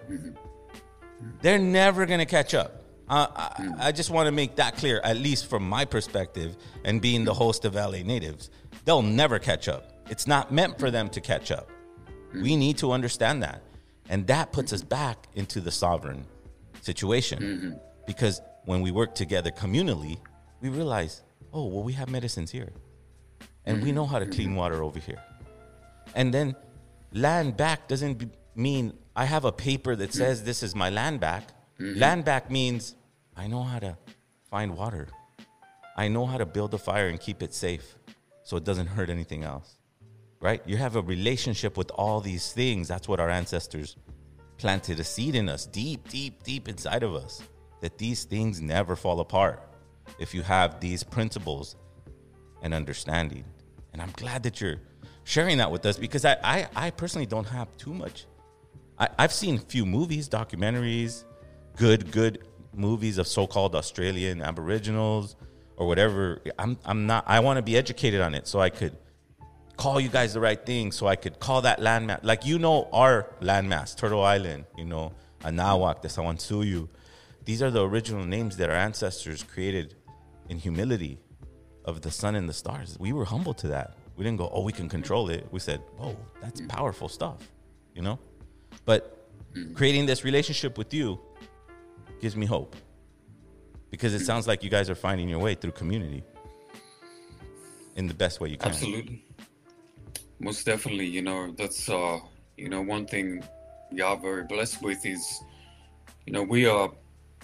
[1.41, 2.83] They're never going to catch up.
[3.09, 7.01] Uh, I, I just want to make that clear, at least from my perspective, and
[7.01, 8.51] being the host of LA Natives.
[8.85, 9.93] They'll never catch up.
[10.11, 11.71] It's not meant for them to catch up.
[12.35, 13.63] We need to understand that.
[14.11, 16.25] And that puts us back into the sovereign
[16.83, 17.81] situation.
[18.07, 20.19] Because when we work together communally,
[20.61, 22.73] we realize, oh, well, we have medicines here.
[23.65, 25.23] And we know how to clean water over here.
[26.15, 26.57] And then
[27.13, 31.21] land back doesn't be- mean I have a paper that says this is my land
[31.21, 31.49] back.
[31.79, 31.99] Mm-hmm.
[31.99, 32.95] Land back means
[33.37, 33.99] I know how to
[34.51, 35.09] find water.
[35.97, 37.97] I know how to build a fire and keep it safe
[38.43, 39.77] so it doesn't hurt anything else.
[40.41, 40.63] Right?
[40.67, 42.89] You have a relationship with all these things.
[42.89, 43.97] That's what our ancestors
[44.57, 47.43] planted a seed in us, deep, deep, deep inside of us,
[47.81, 49.69] that these things never fall apart
[50.19, 51.77] if you have these principles
[52.63, 53.45] and understanding.
[53.93, 54.81] And I'm glad that you're
[55.25, 58.27] sharing that with us because I, I, I personally don't have too much.
[58.99, 61.25] I, I've seen few movies, documentaries,
[61.77, 65.37] good, good movies of so-called Australian Aboriginals
[65.77, 66.41] or whatever.
[66.59, 67.25] I'm, I'm not.
[67.27, 68.97] I want to be educated on it so I could
[69.77, 70.93] call you guys the right thing.
[70.93, 74.65] So I could call that landmass, like you know, our landmass, Turtle Island.
[74.77, 76.89] You know, Anahuac, the Sawansuyu.
[77.45, 79.95] These are the original names that our ancestors created
[80.49, 81.19] in humility
[81.85, 82.97] of the sun and the stars.
[82.99, 83.97] We were humble to that.
[84.17, 85.47] We didn't go, oh, we can control it.
[85.51, 87.39] We said, whoa, that's powerful stuff,
[87.95, 88.19] you know?
[88.85, 89.29] But
[89.75, 91.21] creating this relationship with you
[92.21, 92.75] gives me hope
[93.91, 96.23] because it sounds like you guys are finding your way through community
[97.97, 98.71] in the best way you can.
[98.71, 99.25] Absolutely.
[100.41, 101.07] most definitely.
[101.07, 102.19] You know, that's uh,
[102.57, 103.43] you know, one thing
[103.91, 105.43] we are very blessed with is,
[106.27, 106.91] you know, we are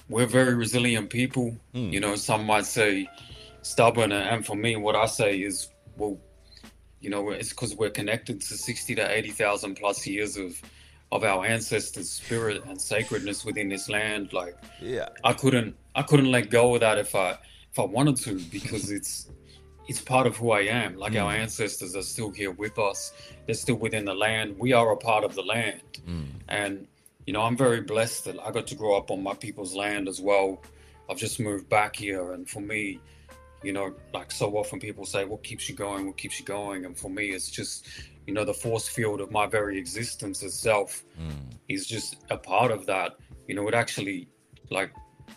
[0.09, 1.57] we're very resilient people.
[1.73, 3.09] You know, some might say
[3.63, 6.19] stubborn, and for me, what I say is, well,
[7.01, 10.61] you know, it's because we're connected to sixty to eighty thousand plus years of
[11.13, 14.33] of our ancestors' spirit and sacredness within this land.
[14.33, 15.09] Like, Yeah.
[15.23, 17.31] I couldn't I couldn't let go of that if I
[17.73, 19.29] if I wanted to because it's
[19.87, 20.97] it's part of who I am.
[20.97, 21.41] Like our Mm.
[21.41, 23.13] ancestors are still here with us.
[23.47, 24.57] They're still within the land.
[24.59, 25.83] We are a part of the land.
[26.09, 26.27] Mm.
[26.49, 26.87] And
[27.27, 30.09] you know, I'm very blessed that I got to grow up on my people's land
[30.09, 30.63] as well.
[31.09, 33.01] I've just moved back here and for me,
[33.63, 36.07] you know, like so often people say, What keeps you going?
[36.07, 36.85] What keeps you going?
[36.85, 37.87] And for me it's just,
[38.27, 41.31] you know, the force field of my very existence itself hmm.
[41.69, 43.17] is just a part of that.
[43.49, 44.29] You know, it actually
[44.71, 44.93] like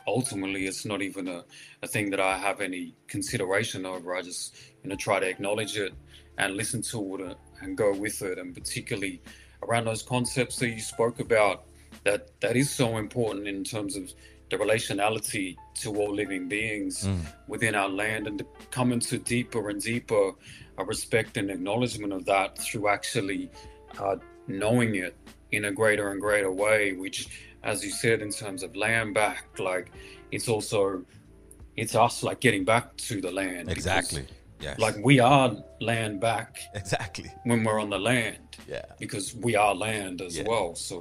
[0.08, 1.44] ultimately it's not even a,
[1.84, 4.16] a thing that I have any consideration over.
[4.16, 5.94] I just, you know, try to acknowledge it
[6.38, 8.38] and listen to it and go with it.
[8.38, 9.22] And particularly
[9.64, 11.67] around those concepts that you spoke about,
[12.08, 14.06] that that is so important in terms of
[14.50, 15.48] the relationality
[15.82, 17.20] to all living beings Mm.
[17.54, 18.46] within our land and to
[18.78, 20.26] come into deeper and deeper
[20.80, 23.50] uh, respect and acknowledgement of that through actually
[24.04, 24.16] uh,
[24.48, 25.14] knowing it
[25.52, 27.20] in a greater and greater way which
[27.72, 29.88] as you said in terms of land back like
[30.36, 31.04] it's also
[31.82, 34.24] it's us like getting back to the land Exactly.
[34.68, 34.80] Yes.
[34.86, 35.50] like we are
[35.92, 38.86] land back exactly when we're on the land Yeah.
[39.04, 40.48] because we are land as Yeah.
[40.52, 40.96] well so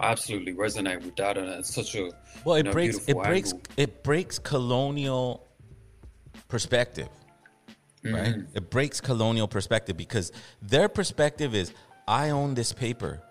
[0.00, 2.10] i absolutely resonate with that and it's such a
[2.44, 5.46] Well, you it know, breaks it beautiful breaks it breaks colonial
[6.48, 7.08] perspective,
[8.04, 8.34] right?
[8.36, 8.46] Mhm.
[8.54, 10.32] It breaks colonial perspective because
[10.62, 11.72] their perspective is
[12.08, 13.22] I own this paper.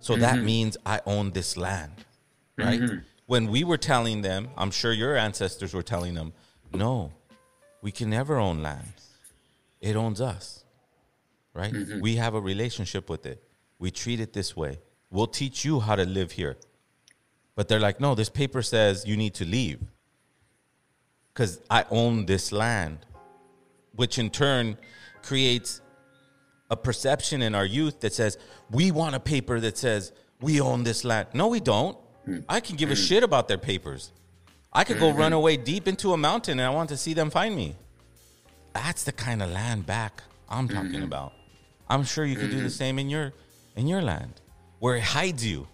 [0.00, 0.44] So that Mhm.
[0.44, 1.92] means I own this land,
[2.56, 2.80] right?
[2.80, 3.02] Mhm.
[3.26, 6.32] When we were telling them, I'm sure your ancestors were telling them,
[6.72, 7.12] no,
[7.82, 8.92] we can never own land.
[9.80, 10.64] It owns us,
[11.52, 11.72] right?
[11.72, 12.00] Mhm.
[12.00, 13.42] We have a relationship with it.
[13.78, 14.78] We treat it this way.
[15.10, 16.56] We'll teach you how to live here.
[17.54, 19.80] But they're like, no, this paper says you need to leave
[21.32, 22.98] because I own this land,
[23.94, 24.76] which in turn
[25.22, 25.80] creates
[26.70, 28.38] a perception in our youth that says,
[28.70, 31.28] we want a paper that says we own this land.
[31.32, 31.96] No, we don't.
[32.24, 32.38] Hmm.
[32.48, 33.00] I can give a hmm.
[33.00, 34.12] shit about their papers.
[34.72, 35.18] I could go hmm.
[35.18, 37.76] run away deep into a mountain and I want to see them find me.
[38.74, 41.32] That's the kind of land back I'm talking about.
[41.88, 43.32] I'm sure you could do the same in your
[43.76, 44.40] in your land,
[44.78, 45.66] where it hides you,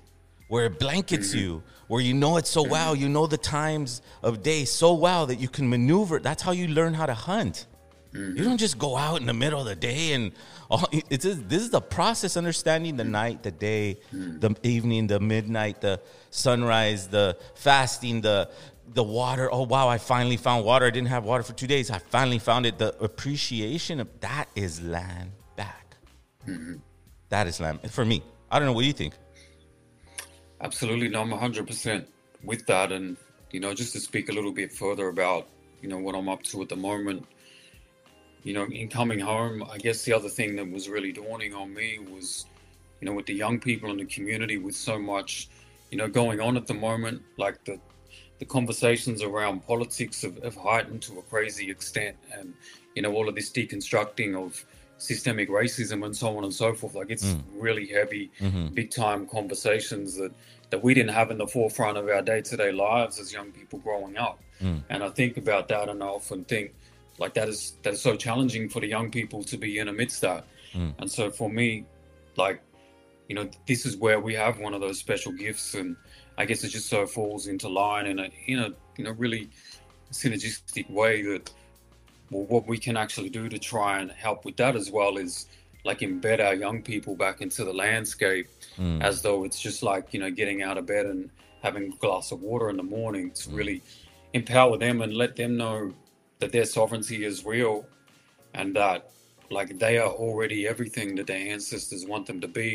[0.48, 4.42] where it blankets you, where you know it so well, you know the times of
[4.42, 6.18] day so well that you can maneuver.
[6.18, 7.66] That's how you learn how to hunt.
[8.12, 10.30] You don't just go out in the middle of the day and
[10.70, 15.18] all, it's just, this is the process understanding the night, the day, the evening, the
[15.18, 18.48] midnight, the sunrise, the fasting, the
[18.92, 19.48] the water.
[19.52, 20.86] Oh wow, I finally found water.
[20.86, 21.90] I didn't have water for 2 days.
[21.90, 22.78] I finally found it.
[22.78, 25.96] The appreciation of that is land back.
[26.46, 26.74] Mm-hmm.
[27.30, 28.22] That is land for me.
[28.54, 29.14] I don't know what you think.
[30.60, 32.06] Absolutely, no, I'm 100%
[32.44, 32.92] with that.
[32.92, 33.16] And,
[33.50, 35.48] you know, just to speak a little bit further about,
[35.82, 37.26] you know, what I'm up to at the moment,
[38.44, 41.74] you know, in coming home, I guess the other thing that was really dawning on
[41.74, 42.46] me was,
[43.00, 45.48] you know, with the young people in the community with so much,
[45.90, 47.80] you know, going on at the moment, like the,
[48.38, 52.16] the conversations around politics have, have heightened to a crazy extent.
[52.32, 52.54] And,
[52.94, 54.64] you know, all of this deconstructing of
[54.98, 56.94] systemic racism and so on and so forth.
[56.94, 57.42] Like it's Mm.
[57.58, 58.74] really heavy, Mhm.
[58.74, 60.32] big time conversations that,
[60.70, 63.50] that we didn't have in the forefront of our day to day lives as young
[63.52, 64.40] people growing up.
[64.62, 64.82] Mm.
[64.88, 66.72] And I think about that and I often think
[67.18, 70.20] like that is that is so challenging for the young people to be in amidst
[70.22, 70.46] that.
[70.72, 70.94] Mm.
[70.98, 71.84] And so for me,
[72.36, 72.60] like,
[73.28, 75.96] you know, this is where we have one of those special gifts and
[76.36, 79.50] I guess it just so falls into line in a in a you know really
[80.12, 81.50] synergistic way that
[82.34, 85.46] well what we can actually do to try and help with that as well is
[85.84, 89.00] like embed our young people back into the landscape Mm.
[89.08, 91.30] as though it's just like you know getting out of bed and
[91.62, 93.78] having a glass of water in the morning to really
[94.32, 95.78] empower them and let them know
[96.40, 97.86] that their sovereignty is real
[98.58, 99.00] and that
[99.58, 102.72] like they are already everything that their ancestors want them to be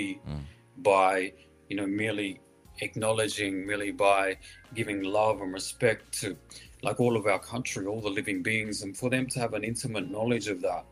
[0.77, 1.33] by
[1.69, 2.39] you know merely
[2.81, 4.37] acknowledging merely by
[4.73, 6.27] giving love and respect to
[6.81, 9.63] like all of our country all the living beings and for them to have an
[9.63, 10.85] intimate knowledge of that.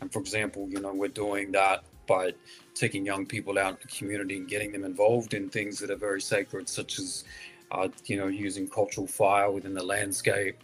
[0.00, 2.32] And for example you know we're doing that by
[2.74, 5.96] taking young people out in the community and getting them involved in things that are
[5.96, 7.24] very sacred such as
[7.70, 10.56] uh, you know using cultural fire within the landscape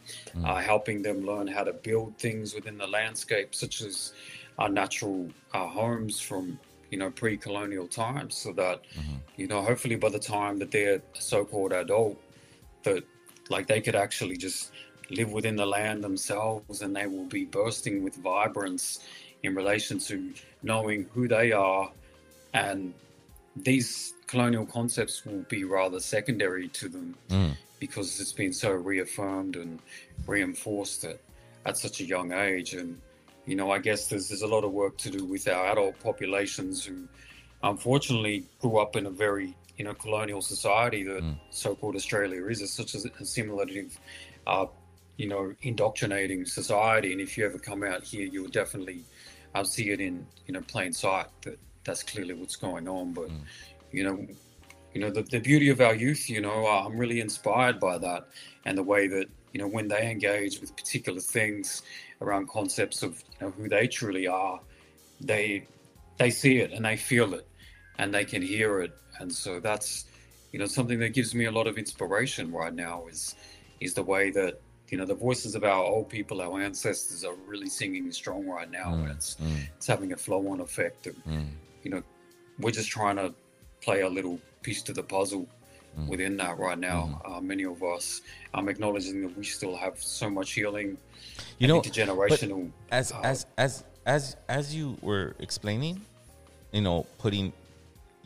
[0.45, 4.13] uh, helping them learn how to build things within the landscape such as
[4.59, 6.59] our natural uh, homes from
[6.91, 8.81] you know pre-colonial times so that
[9.37, 12.21] you know hopefully by the time that they're so-called adult
[12.83, 13.05] that
[13.51, 14.71] like they could actually just
[15.11, 19.01] live within the land themselves and they will be bursting with vibrance
[19.43, 20.33] in relation to
[20.63, 21.91] knowing who they are,
[22.55, 22.93] and
[23.55, 27.57] these colonial concepts will be rather secondary to them Mm.
[27.79, 29.79] because it's been so reaffirmed and
[30.27, 31.21] reinforced at,
[31.65, 32.75] at such a young age.
[32.75, 33.01] And,
[33.47, 35.99] you know, I guess there's, there's a lot of work to do with our adult
[36.01, 37.07] populations who
[37.63, 42.63] unfortunately grew up in a very, you know, colonial society that so-called Australia is.
[42.63, 43.99] It's such a assimilative,
[44.47, 44.67] uh,
[45.17, 47.13] you know, indoctrinating society.
[47.13, 49.01] And if you ever come out here, you'll definitely
[49.55, 53.13] uh, see it in, you know, plain sight that that's clearly what's going on.
[53.13, 53.31] But,
[53.93, 54.27] you know,
[54.97, 57.99] you know the, the beauty of our youth you know uh, i'm really inspired by
[57.99, 58.29] that
[58.65, 61.83] and the way that you know when they engage with particular things
[62.23, 64.59] around concepts of you know who they truly are
[65.21, 65.67] they
[66.17, 67.46] they see it and they feel it
[67.99, 70.07] and they can hear it and so that's
[70.53, 73.35] you know something that gives me a lot of inspiration right now is
[73.81, 77.35] is the way that you know the voices of our old people our ancestors are
[77.47, 79.57] really singing strong right now and mm, it's mm.
[79.77, 81.47] it's having a flow on effect and mm.
[81.83, 82.03] you know
[82.61, 83.35] we're just trying to
[83.83, 85.47] play a little piece to the puzzle
[86.07, 87.21] within that right now.
[87.25, 87.33] Mm-hmm.
[87.33, 88.21] Uh, many of us,
[88.53, 90.99] I'm acknowledging that we still have so much healing,
[91.59, 92.71] you know, intergenerational.
[92.91, 96.01] as uh, as as as as you were explaining,
[96.73, 97.53] you know, putting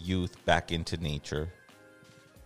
[0.01, 1.49] youth back into nature.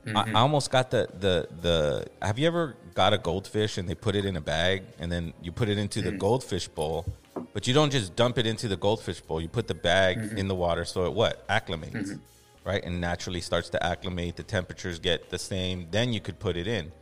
[0.07, 0.35] I, Mhm.
[0.37, 2.07] I almost got the the the.
[2.21, 5.33] Have you ever got a goldfish and they put it in a bag and then
[5.43, 6.19] you put it into the Mhm.
[6.19, 7.07] goldfish bowl,
[7.55, 9.41] but you don't just dump it into the goldfish bowl.
[9.41, 10.37] You put the bag Mhm.
[10.39, 12.21] in the water so it what acclimates, Mhm.
[12.65, 14.37] right, and naturally starts to acclimate.
[14.37, 15.89] The temperatures get the same.
[15.91, 16.93] Then you could put it in.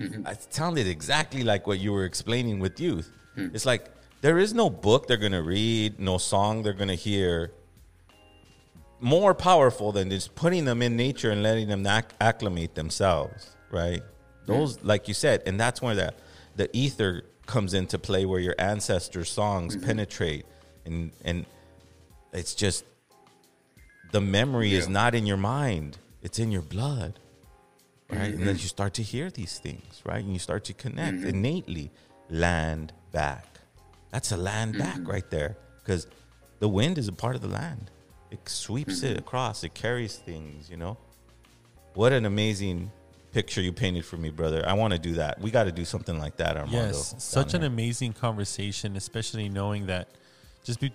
[0.00, 0.26] Mm-hmm.
[0.26, 3.10] It sounded exactly like what you were explaining with youth.
[3.36, 3.48] Hmm.
[3.54, 3.90] It's like
[4.22, 7.52] there is no book they're going to read, no song they're going to hear
[9.00, 14.02] more powerful than just putting them in nature and letting them ac- acclimate themselves, right?
[14.46, 16.14] Those, like you said, and that's where the
[16.56, 19.82] the ether comes into play, where your ancestors' songs Mhm.
[19.82, 20.46] penetrate,
[20.84, 21.46] and and
[22.32, 22.84] it's just
[24.12, 27.18] the memory is not in your mind; it's in your blood,
[28.08, 28.34] right?
[28.34, 28.62] And then Mhm.
[28.62, 30.22] you start to hear these things, right?
[30.22, 31.28] And you start to connect Mhm.
[31.28, 31.90] innately.
[32.30, 33.46] Land back.
[34.10, 36.06] That's a land back right there, because
[36.60, 37.90] the wind is a part of the land.
[38.34, 39.20] It sweeps it Mhm.
[39.20, 39.64] across.
[39.64, 40.68] It carries things.
[40.70, 40.96] You know.
[41.94, 42.90] What an amazing
[43.32, 44.66] picture you painted for me, brother.
[44.66, 45.40] I want to do that.
[45.40, 46.86] We got to do something like that, Armando.
[46.86, 50.08] Yes, such an amazing conversation, especially knowing that
[50.64, 50.92] just be,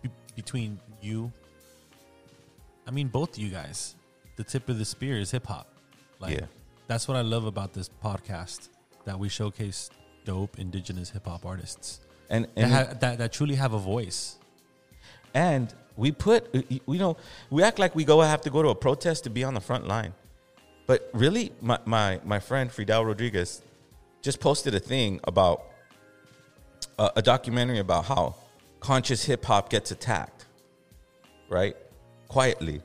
[0.00, 1.32] be, between you,
[2.86, 3.94] I mean, both you guys,
[4.36, 5.68] the tip of the spear is hip hop.
[6.20, 6.46] Like, Yeah.
[6.88, 8.68] that's what I love about this podcast
[9.04, 9.90] that we showcase
[10.24, 14.36] dope indigenous hip hop artists And- that, ha- that that truly have a voice.
[15.34, 17.16] And we put, you know,
[17.50, 19.60] we act like we go have to go to a protest to be on the
[19.60, 20.14] front line.
[20.86, 23.62] But really, my, my, my friend Fidel Rodriguez
[24.20, 25.64] just posted a thing about
[26.98, 28.34] a, a documentary about how
[28.80, 30.46] conscious hip hop gets attacked,
[31.48, 31.76] right?
[32.28, 32.80] Quietly.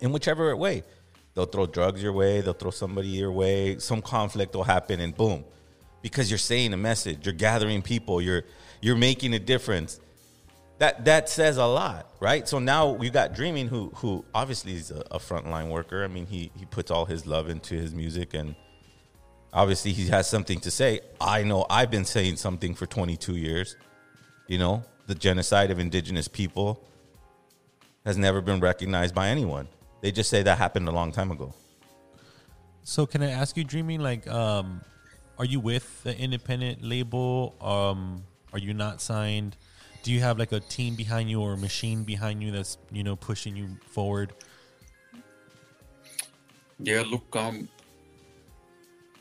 [0.00, 0.82] In whichever way.
[1.34, 5.16] They'll throw drugs your way, they'll throw somebody your way, some conflict will happen, and
[5.16, 5.44] boom.
[6.02, 8.44] Because you're saying a message, you're gathering people, you're
[8.82, 10.00] you're making a difference
[10.82, 12.48] that that says a lot, right?
[12.48, 16.02] So now we got Dreaming, who who obviously is a, a frontline worker.
[16.02, 18.56] I mean, he he puts all his love into his music, and
[19.52, 20.98] obviously he has something to say.
[21.20, 23.76] I know I've been saying something for 22 years.
[24.48, 26.82] You know, the genocide of indigenous people
[28.04, 29.68] has never been recognized by anyone.
[30.00, 31.54] They just say that happened a long time ago.
[32.82, 34.80] So can I ask you, Dreaming, like, um,
[35.38, 37.54] are you with the independent label?
[37.60, 39.56] Um, are you not signed?
[40.02, 43.04] Do you have like a team behind you or a machine behind you that's you
[43.04, 44.32] know pushing you forward?
[46.80, 47.68] Yeah, look, um,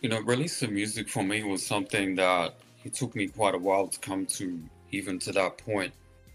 [0.01, 3.87] you know, releasing music for me was something that it took me quite a while
[3.87, 4.59] to come to,
[4.91, 5.93] even to that point,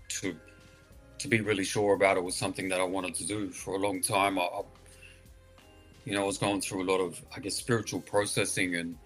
[0.08, 0.36] to
[1.18, 3.78] to be really sure about it was something that I wanted to do for a
[3.78, 4.38] long time.
[4.38, 4.62] I, I
[6.04, 8.96] you know, I was going through a lot of, I guess, spiritual processing and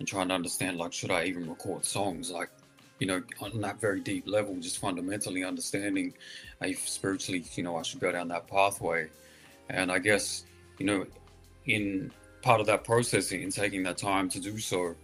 [0.00, 2.30] and trying to understand, like, should I even record songs?
[2.30, 2.50] Like,
[2.98, 6.14] you know, on that very deep level, just fundamentally understanding
[6.60, 9.08] if spiritually, you know, I should go down that pathway.
[9.68, 10.44] And I guess,
[10.78, 11.06] you know,
[11.66, 12.10] in
[12.42, 14.94] part of that process, and taking that time to do so,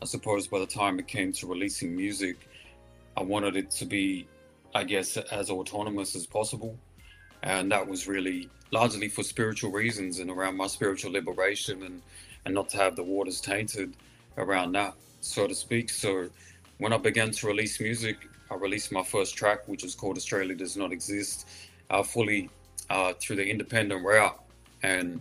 [0.00, 2.36] I suppose by the time it came to releasing music,
[3.16, 4.26] I wanted it to be,
[4.74, 6.78] I guess, as autonomous as possible.
[7.42, 12.02] And that was really largely for spiritual reasons and around my spiritual liberation and,
[12.44, 13.96] and not to have the waters tainted
[14.38, 15.90] around that, so to speak.
[15.90, 16.30] So
[16.82, 18.16] when I began to release music,
[18.50, 21.48] I released my first track, which was called Australia Does Not Exist,
[21.90, 22.50] uh, fully
[22.90, 24.36] uh, through the independent route.
[24.82, 25.20] And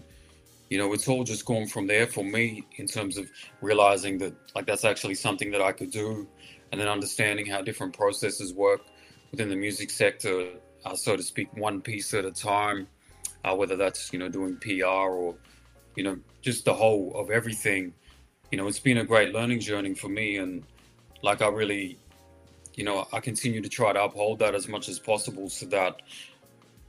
[0.72, 3.30] you know, it's all just gone from there for me in terms of
[3.62, 6.28] realizing that like that's actually something that I could do,
[6.72, 8.82] and then understanding how different processes work
[9.30, 10.47] within the music sector,
[10.84, 12.88] uh, so to speak, one piece at a time.
[13.43, 15.36] Uh, whether that's you know doing PR or
[15.95, 17.93] you know just the whole of everything.
[18.51, 20.64] You know, it's been a great learning journey for me, and
[21.24, 21.98] like I really,
[22.76, 26.02] you know, I continue to try to uphold that as much as possible, so that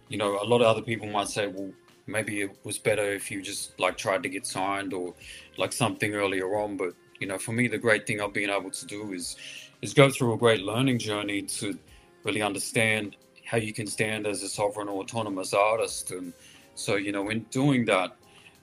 [0.08, 1.70] you know a lot of other people might say, well,
[2.06, 5.14] maybe it was better if you just like tried to get signed or
[5.56, 8.70] like something earlier on, but you know, for me, the great thing I've been able
[8.70, 9.36] to do is
[9.80, 11.78] is go through a great learning journey to
[12.24, 16.10] really understand how you can stand as a sovereign or autonomous artist.
[16.10, 16.32] And
[16.74, 18.16] so, you know, in doing that,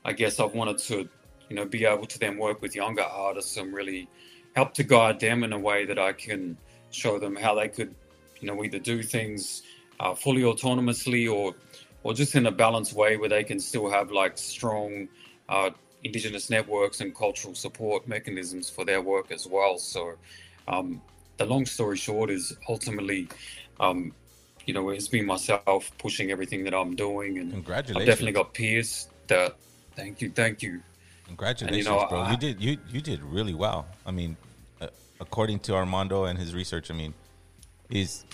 [0.06, 1.08] I guess I've wanted to,
[1.50, 4.08] you know, be able to then work with younger artists and really
[4.60, 6.58] help to guide them in a way that I can
[6.92, 7.96] show them how they could,
[8.42, 9.64] you know, either do things
[10.02, 11.56] uh, fully autonomously or
[12.04, 14.90] or just in a balanced way where they can still have like strong
[15.56, 15.70] uh,
[16.08, 19.78] indigenous networks and cultural support mechanisms for their work as well.
[19.78, 20.02] So,
[20.74, 21.02] um,
[21.38, 22.44] the long story short is
[22.74, 23.22] ultimately,
[23.86, 24.00] um,
[24.66, 28.02] you know, it's been myself pushing everything that I'm doing, and Congratulations.
[28.02, 29.56] I've definitely got peers that.
[29.96, 30.74] Thank you, thank you.
[31.28, 32.20] Congratulations, And, you know, bro.
[32.22, 33.82] I- you did you you did really well.
[34.06, 34.32] I mean,
[35.20, 37.14] according to Armando and his research, I mean,
[37.90, 38.26] is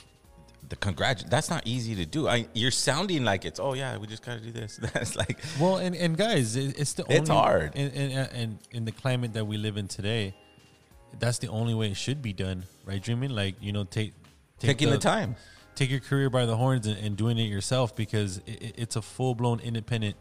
[0.67, 1.25] the congrat.
[1.29, 2.27] That's not easy to do.
[2.27, 3.59] I you're sounding like it's.
[3.59, 4.77] Oh yeah, we just got to do this.
[4.93, 7.71] That's like Well, and, and guys, it, it's the It's only, hard.
[7.75, 10.35] and, and and in the climate that we live in today,
[11.19, 13.01] that's the only way it should be done, right?
[13.01, 14.13] Dreaming like you know, take,
[14.59, 15.35] take Taking the time.
[15.75, 19.01] take your career by the horns and, and doing it yourself because it- it's a
[19.01, 20.15] full blown independent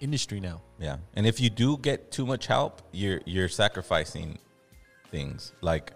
[0.00, 0.60] industry now.
[0.78, 4.38] Yeah, and if you do get too much help, you're you're sacrificing
[5.16, 5.92] things like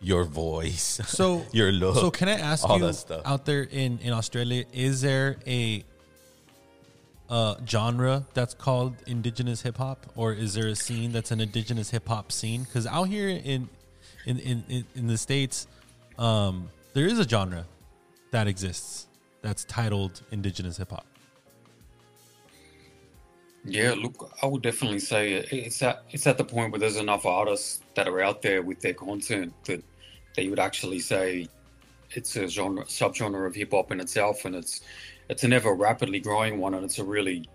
[0.00, 1.96] your voice, So your look.
[1.96, 3.22] So can I ask all you that stuff?
[3.24, 5.84] out there in in Australia, is there a
[7.30, 11.90] uh, genre that's called indigenous hip hop, or is there a scene that's an indigenous
[11.90, 12.62] hip hop scene?
[12.64, 13.68] Because out here in
[14.26, 15.66] in, in in in the states,
[16.18, 16.54] um,
[16.94, 17.64] there is a genre
[18.30, 19.06] that exists
[19.42, 21.06] that's titled indigenous hip hop.
[23.64, 27.26] Yeah, look, I would definitely say it's at it's at the point where there's enough
[27.26, 29.82] artists that are out there with their content that
[30.36, 31.48] you would actually say
[32.12, 34.80] it's a genre subgenre of hip hop in itself, and it's
[35.28, 37.48] it's an ever rapidly growing one, and it's a really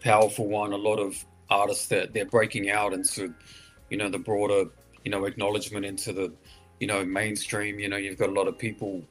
[0.00, 0.72] powerful one.
[0.72, 3.34] A lot of artists that they're breaking out into,
[3.90, 4.70] you know, the broader,
[5.04, 6.32] you know, acknowledgement into the,
[6.80, 7.78] you know, mainstream.
[7.78, 9.02] You know, you've got a lot of people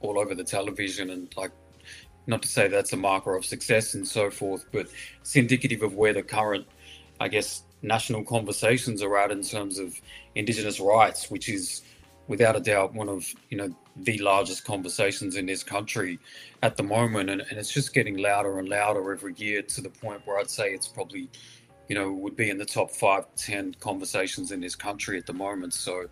[0.00, 1.52] all over the television and like
[2.26, 4.88] not to say that's a marker of success and so forth, but
[5.20, 6.66] it's indicative of where the current,
[7.18, 9.94] I guess, national conversations are at in terms of
[10.34, 11.82] Indigenous rights, which is
[12.28, 16.18] without a doubt one of you know the largest conversations in this country
[16.62, 19.90] at the moment, and, and it's just getting louder and louder every year to the
[19.90, 21.28] point where I'd say it's probably
[21.88, 25.32] you know would be in the top five ten conversations in this country at the
[25.32, 25.74] moment.
[25.74, 26.06] So,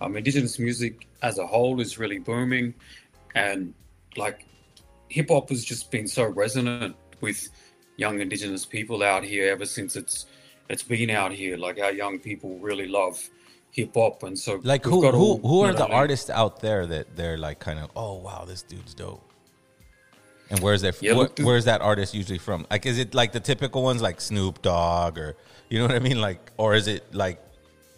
[0.00, 2.74] um, Indigenous music as a whole is really booming,
[3.34, 3.74] and
[4.16, 4.46] like
[5.14, 7.48] hip hop has just been so resonant with
[7.96, 10.26] young indigenous people out here ever since it's
[10.68, 11.56] it's been out here.
[11.56, 13.16] Like our young people really love
[13.70, 16.84] hip hop, and so like who got who all- who are the artists out there
[16.86, 19.22] that they're like kind of oh wow this dude's dope.
[20.50, 22.66] And where's that Yeah, where- where's that artist usually from?
[22.70, 25.36] Like is it like the typical ones like Snoop Dogg or
[25.70, 26.20] you know what I mean?
[26.28, 27.38] Like or is it like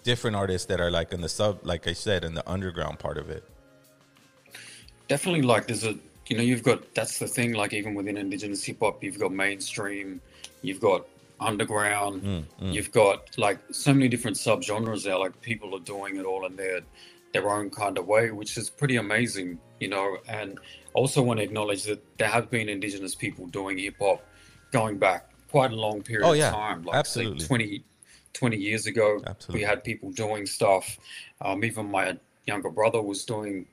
[0.04, 3.16] different artists that are like in the sub like I said in the underground part
[3.16, 3.42] of it?
[5.08, 5.94] Definitely like there's a
[6.28, 9.32] you know you've got that's the thing like even within indigenous hip hop you've got
[9.32, 10.20] mainstream
[10.62, 11.06] you've got
[11.40, 12.72] underground Mm, mm.
[12.72, 16.56] you've got like so many different subgenres there like people are doing it all in
[16.56, 16.80] their
[17.32, 20.58] their own kind of way which is pretty amazing you know and
[20.94, 24.24] also want to acknowledge that there have been indigenous people doing hip hop
[24.72, 26.50] going back quite a long period Oh, of yeah.
[26.50, 27.40] time like Absolutely.
[27.40, 27.84] say 20
[28.32, 29.60] 20 years ago Absolutely.
[29.60, 30.98] we had people doing stuff
[31.42, 32.16] um, even my
[32.46, 33.66] younger brother was doing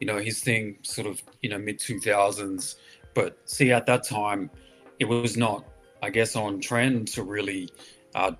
[0.00, 2.76] you know his thing sort of you know mid 2000s
[3.14, 4.50] but see at that time
[4.98, 5.64] it was not
[6.02, 7.68] i guess on trend to really
[8.14, 8.32] uh,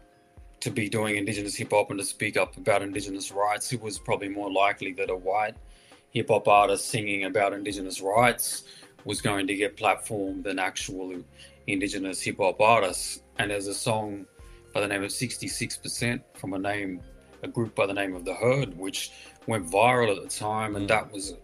[0.61, 3.73] to be doing indigenous hip hop and to speak up about indigenous rights.
[3.73, 5.55] It was probably more likely that a white
[6.11, 8.65] hip hop artist singing about indigenous rights
[9.05, 11.15] was going to get platformed than actual
[11.67, 13.23] indigenous hip hop artists.
[13.39, 14.27] And there's a song
[14.75, 17.01] by the name of 66% from a name
[17.45, 19.13] a group by the name of the herd which
[19.47, 21.35] went viral at the time and that was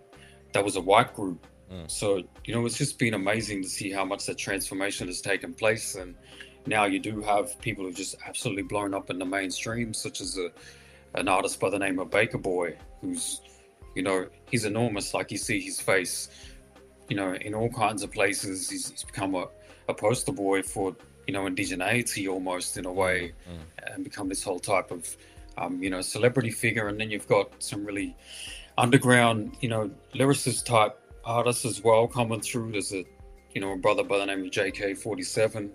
[0.54, 1.46] that was a white group.
[1.70, 1.90] Mm.
[1.90, 5.52] So you know it's just been amazing to see how much that transformation has taken
[5.52, 5.96] place.
[5.96, 6.14] And
[6.66, 10.38] now you do have people who've just absolutely blown up in the mainstream such as
[10.38, 10.50] a
[11.18, 13.40] an artist by the name of baker boy who's
[13.94, 15.12] you know he's enormous.
[15.12, 16.28] Like you see his face
[17.08, 18.70] you know in all kinds of places.
[18.70, 19.48] He's, he's become a,
[19.88, 20.96] a poster boy for
[21.26, 23.94] you know indigeneity almost in a mm, way mm.
[23.94, 25.16] and become this whole type of
[25.58, 26.88] um, you know celebrity figure.
[26.88, 28.16] And then you've got some really
[28.78, 32.72] underground you know lyricist type artists as well coming through.
[32.72, 33.04] There's a
[33.52, 35.70] you know a brother by the name of JK47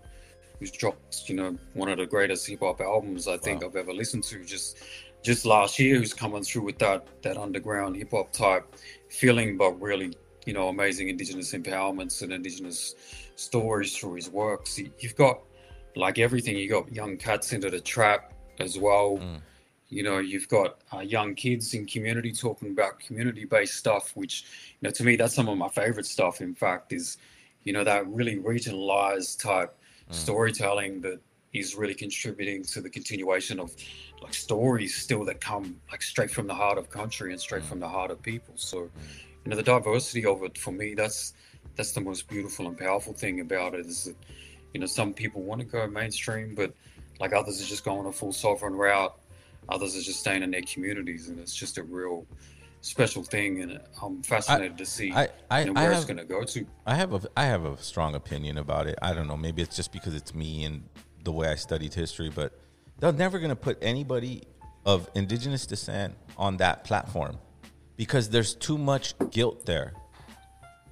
[0.59, 3.93] who's dropped you know one of the greatest hip hop albums I think I've ever
[3.93, 4.43] listened to.
[4.43, 4.77] Just
[5.21, 8.75] just last year, who's coming through with that that underground hip hop type
[9.09, 10.13] feeling, but really
[10.45, 12.95] you know amazing indigenous empowerments and indigenous
[13.35, 14.77] stories through his works.
[14.77, 15.39] You- You've got
[15.95, 16.57] like everything.
[16.57, 19.17] You got young cats into the trap as well.
[19.17, 19.41] Mm.
[19.89, 24.43] You know, you've got uh, young kids in community talking about community-based stuff, which
[24.79, 26.41] you know to me that's some of my favorite stuff.
[26.41, 27.17] In fact, is
[27.63, 29.75] you know that really regionalized type
[30.09, 30.13] mm.
[30.13, 31.19] storytelling that
[31.53, 33.75] is really contributing to the continuation of
[34.21, 37.69] like stories still that come like straight from the heart of country and straight mm.
[37.69, 38.53] from the heart of people.
[38.57, 38.89] So mm.
[39.43, 41.33] you know the diversity of it for me that's
[41.75, 44.15] that's the most beautiful and powerful thing about it is that
[44.73, 46.73] you know some people want to go mainstream but
[47.19, 49.17] like others are just going a full sovereign route
[49.71, 52.25] others are just staying in their communities and it's just a real
[52.81, 56.17] special thing and i'm fascinated to see I, I, know, I where have, it's going
[56.17, 58.97] to go to I have a I have a strong opinion about it.
[59.01, 59.37] I don't know.
[59.37, 60.83] Maybe it's just because it's me and
[61.23, 62.57] the way I studied history, but
[62.99, 64.43] they're never going to put anybody
[64.85, 67.37] of indigenous descent on that platform
[67.95, 69.93] because there's too much guilt there.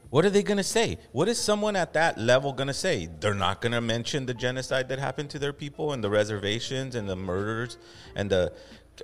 [0.10, 0.98] What are they going to say?
[1.12, 3.10] What is someone at that level going to say?
[3.20, 6.96] They're not going to mention the genocide that happened to their people and the reservations
[6.96, 7.78] and the murders
[8.16, 8.54] and the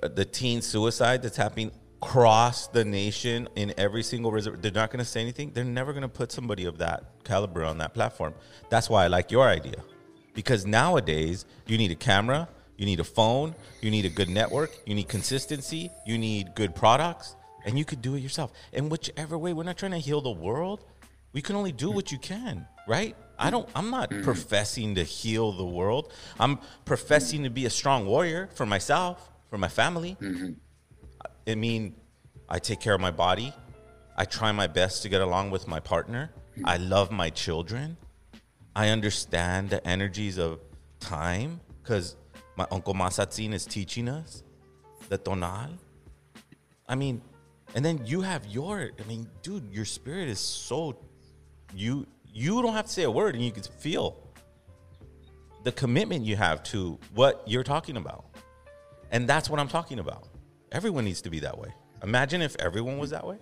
[0.02, 1.70] the teen suicide that's happening
[2.02, 4.60] across the nation in every single reserve.
[4.60, 5.52] They're not going to say anything.
[5.52, 8.34] They're never going to put somebody of that caliber on that platform.
[8.68, 9.76] That's why I like your idea.
[10.34, 14.70] Because nowadays, you need a camera, you need a phone, you need a good network,
[14.84, 18.52] you need consistency, you need good products, and you could do it yourself.
[18.72, 20.84] And whichever way, we're not trying to heal the world.
[21.34, 23.14] We can only do what you can, right?
[23.38, 24.22] I don't I'm not mm-hmm.
[24.22, 26.12] professing to heal the world.
[26.40, 30.16] I'm professing to be a strong warrior for myself, for my family.
[30.20, 30.52] Mm-hmm.
[31.46, 31.96] I mean,
[32.48, 33.52] I take care of my body.
[34.16, 36.30] I try my best to get along with my partner.
[36.52, 36.68] Mm-hmm.
[36.68, 37.96] I love my children.
[38.76, 40.60] I understand the energies of
[41.00, 42.16] time because
[42.56, 44.44] my uncle Masatzin is teaching us
[45.08, 45.70] the tonal.
[46.88, 47.22] I mean,
[47.74, 48.90] and then you have your.
[48.98, 50.96] I mean, dude, your spirit is so.
[51.74, 54.16] You you don't have to say a word, and you can feel
[55.62, 58.24] the commitment you have to what you're talking about,
[59.10, 60.28] and that's what I'm talking about.
[60.72, 61.72] Everyone needs to be that way.
[62.02, 63.38] Imagine if everyone was that way.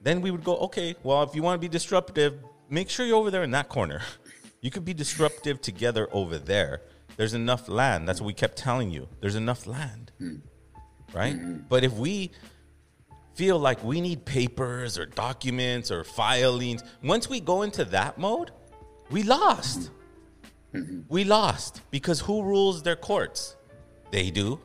[0.00, 2.34] Then we would go, okay, well, if you want to be disruptive,
[2.70, 4.02] make sure you're over there in that corner.
[4.62, 6.80] You could be disruptive together over there.
[7.16, 8.08] There's enough land.
[8.08, 9.06] That's what we kept telling you.
[9.20, 10.10] There's enough land.
[10.18, 10.36] Hmm.
[11.14, 11.36] Right?
[11.36, 11.66] Mm-hmm.
[11.68, 12.32] But if we
[13.36, 18.50] feel like we need papers or documents or filings, once we go into that mode,
[19.10, 19.90] we lost.
[20.74, 21.02] Mm-hmm.
[21.08, 23.56] We lost because who rules their courts?
[24.10, 24.58] They do.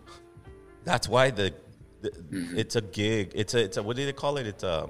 [0.86, 1.54] That's why the,
[2.02, 2.58] the mm-hmm.
[2.58, 3.34] it's a gig.
[3.36, 4.48] It's a it's a what do they call it?
[4.48, 4.90] It's a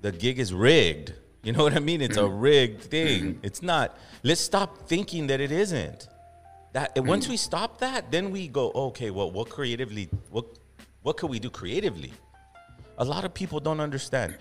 [0.00, 1.14] the gig is rigged.
[1.42, 2.00] You know what I mean?
[2.00, 2.40] It's a mm-hmm.
[2.40, 3.40] rigged thing.
[3.42, 3.96] It's not.
[4.22, 6.08] Let's stop thinking that it isn't.
[6.72, 10.46] That once we stop that, then we go, okay, well, what creatively what
[11.02, 12.12] what could we do creatively?
[12.98, 14.36] A lot of people don't understand.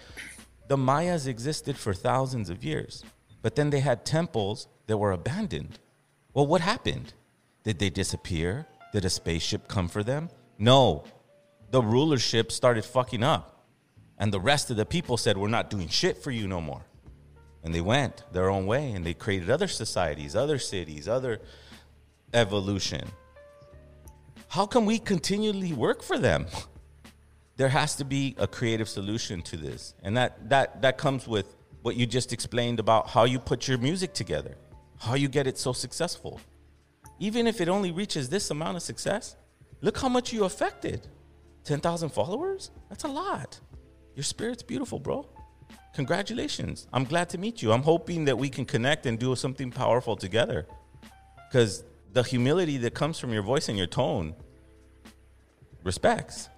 [0.68, 3.06] The Mayas existed for thousands of years,
[3.42, 5.80] but then they had temples that were abandoned.
[6.34, 7.14] Well, what happened?
[7.64, 8.68] Did they disappear?
[8.92, 10.30] Did a spaceship come for them?
[10.58, 11.04] No.
[11.70, 13.66] The rulership started fucking up.
[14.18, 16.84] And the rest of the people said, We're not doing shit for you no more.
[17.64, 21.42] And they went their own way and they created other societies, other cities, other
[22.34, 23.08] evolution.
[24.48, 26.48] How can we continually work for them?
[27.58, 29.94] There has to be a creative solution to this.
[30.04, 33.78] And that that that comes with what you just explained about how you put your
[33.78, 34.56] music together,
[35.00, 36.40] how you get it so successful.
[37.20, 39.36] Even if it only reaches this amount of success,
[39.82, 41.08] look how much you affected.
[41.64, 42.72] 10,000 followers?
[42.90, 43.60] That's a lot.
[44.16, 45.28] Your spirit's beautiful, bro.
[45.96, 46.88] Congratulations.
[46.94, 47.72] I'm glad to meet you.
[47.72, 50.68] I'm hoping that we can connect and do something powerful together.
[51.48, 51.84] Because
[52.14, 54.36] the humility that comes from your voice and your tone,
[55.84, 56.50] respects.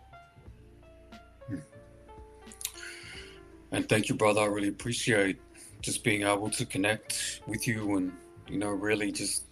[3.71, 4.41] And thank you, brother.
[4.41, 5.37] I really appreciate
[5.81, 8.11] just being able to connect with you and,
[8.49, 9.43] you know, really just,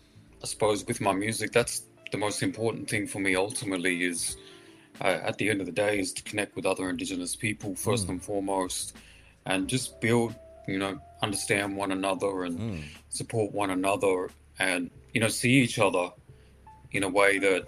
[0.43, 1.51] I suppose, with my music.
[1.51, 4.37] That's the most important thing for me ultimately is
[5.01, 8.07] uh, at the end of the day is to connect with other indigenous people first
[8.07, 8.09] Mm.
[8.09, 8.95] and foremost
[9.45, 10.35] and just build,
[10.67, 16.09] you know, understand one another and support one another and, you know, see each other
[16.91, 17.67] in a way that,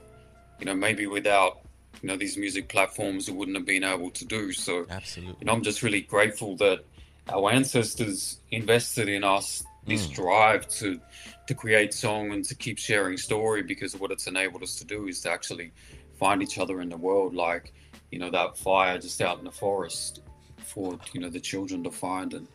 [0.59, 1.59] you know, maybe without,
[2.01, 4.51] you know, these music platforms wouldn't have been able to do.
[4.53, 5.35] So, Absolutely.
[5.39, 6.79] you know, I'm just really grateful that
[7.27, 10.13] our ancestors invested in us this Mm.
[10.13, 10.99] drive to
[11.47, 15.07] to create song and to keep sharing story because what it's enabled us to do
[15.07, 15.71] is to actually
[16.19, 17.73] find each other in the world like
[18.11, 20.21] you know that fire just out in the forest
[20.63, 22.47] for you know the children to find and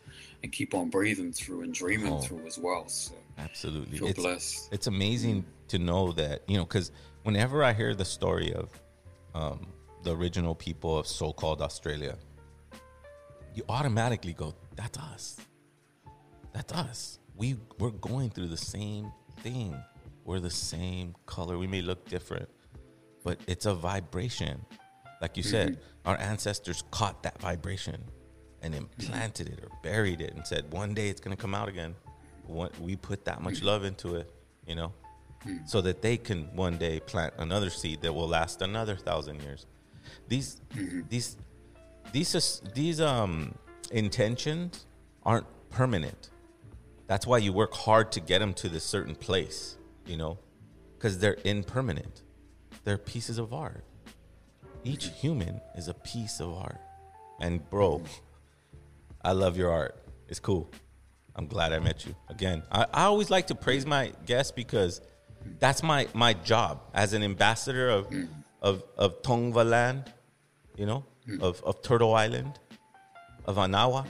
[0.43, 2.19] and keep on breathing through and dreaming Oh.
[2.19, 2.87] through as well.
[2.87, 3.97] So Absolutely.
[3.97, 4.69] feel it's, blessed.
[4.71, 6.91] It's amazing to know that, you know, because
[7.23, 8.69] whenever I hear the story of
[9.35, 9.67] um,
[10.03, 12.17] the original people of so called Australia,
[13.53, 15.37] you automatically go, that's us.
[16.53, 17.19] That's us.
[17.35, 19.11] We, we're going through the same
[19.41, 19.75] thing.
[20.23, 21.57] We're the same color.
[21.57, 22.49] We may look different,
[23.23, 24.65] but it's a vibration.
[25.21, 28.01] Like you said, our ancestors caught that vibration
[28.61, 31.67] and implanted it or buried it and said, one day it's going to come out
[31.69, 31.93] again.
[32.47, 34.31] One- We put that much love into it,
[34.65, 34.93] you know,
[35.45, 35.57] Hmm.
[35.65, 39.67] so that they can one day plant another seed that will last another thousand years.
[40.27, 41.01] These, hmm.
[41.07, 41.37] these,
[42.11, 43.53] these, these um,
[43.91, 44.87] intentions
[45.23, 46.31] aren't permanent.
[47.05, 49.77] That's why you work hard to get them to this certain place,
[50.07, 50.39] you know,
[50.97, 52.23] because they're impermanent.
[52.83, 53.83] They're pieces of art.
[54.83, 55.15] Each hmm.
[55.15, 56.81] human is a piece of art.
[57.39, 58.01] And bro,
[59.23, 59.95] I love your art.
[60.27, 60.71] It's cool.
[61.35, 62.63] I'm glad I met you again.
[62.71, 65.01] I, I always like to praise my guests because
[65.59, 68.07] that's my my job as an ambassador of
[68.61, 70.11] of of Tongva land,
[70.75, 71.05] you know,
[71.41, 72.59] of of Turtle Island,
[73.45, 74.07] of Anahuac.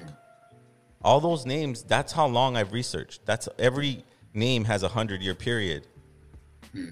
[1.02, 1.84] All those names.
[1.84, 3.26] That's how long I've researched.
[3.26, 5.88] That's every name has a hundred year period.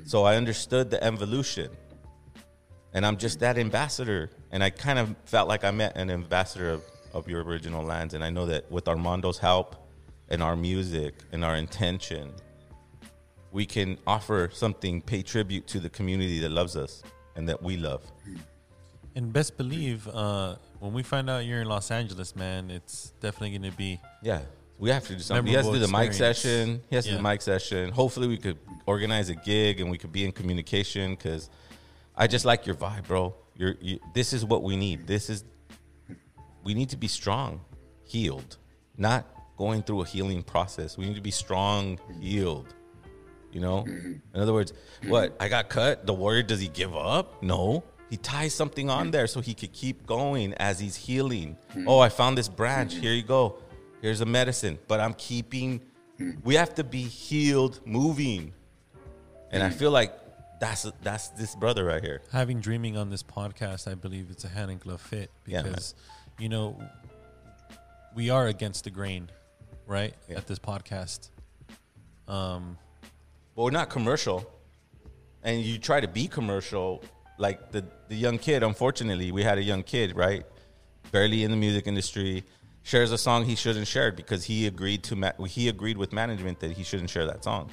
[0.05, 1.69] So I understood the evolution
[2.93, 4.29] and I'm just that ambassador.
[4.51, 8.13] And I kind of felt like I met an ambassador of, of your original lands.
[8.13, 9.75] And I know that with Armando's help
[10.29, 12.31] and our music and our intention,
[13.53, 17.03] we can offer something, pay tribute to the community that loves us
[17.35, 18.03] and that we love.
[19.15, 23.51] And best believe, uh, when we find out you're in Los Angeles, man, it's definitely
[23.57, 23.99] going to be.
[24.23, 24.41] Yeah,
[24.79, 25.45] we have to do something.
[25.45, 26.81] He has to do the memorable mic session.
[26.89, 27.91] He has to do the mic session.
[27.91, 31.51] Hopefully, we could organize a gig and we could be in communication because
[32.17, 33.35] I just like your vibe, bro.
[33.55, 35.05] You're, you, this is what we need.
[35.05, 35.43] This is,
[36.63, 37.61] we need to be strong,
[38.03, 38.57] healed,
[38.97, 39.27] not
[39.57, 40.97] going through a healing process.
[40.97, 42.73] We need to be strong, healed.
[43.53, 43.83] You know?
[43.83, 44.13] Mm-hmm.
[44.33, 44.73] In other words,
[45.07, 45.35] what?
[45.39, 46.05] I got cut.
[46.05, 47.41] The warrior, does he give up?
[47.41, 47.83] No.
[48.09, 49.11] He ties something on mm-hmm.
[49.11, 51.57] there so he could keep going as he's healing.
[51.69, 51.87] Mm-hmm.
[51.87, 52.95] Oh, I found this branch.
[52.95, 53.57] Here you go.
[54.01, 54.77] Here's a medicine.
[54.87, 55.81] But I'm keeping,
[56.43, 58.53] we have to be healed, moving.
[59.51, 60.13] And I feel like
[60.59, 62.21] that's that's this brother right here.
[62.31, 65.93] Having dreaming on this podcast, I believe it's a hand and glove fit Yeah, because,
[66.39, 66.81] you know,
[68.15, 69.29] we are against the grain,
[69.85, 70.13] right?
[70.29, 71.29] At this podcast.
[72.27, 72.77] Um,
[73.55, 74.49] but we're not commercial.
[75.43, 77.03] And you try to be commercial,
[77.37, 78.63] like the the young kid.
[78.63, 80.45] Unfortunately, we had a young kid, right,
[81.11, 82.43] barely in the music industry,
[82.83, 86.59] shares a song he shouldn't share because he agreed to ma- he agreed with management
[86.59, 87.69] that he shouldn't share that song,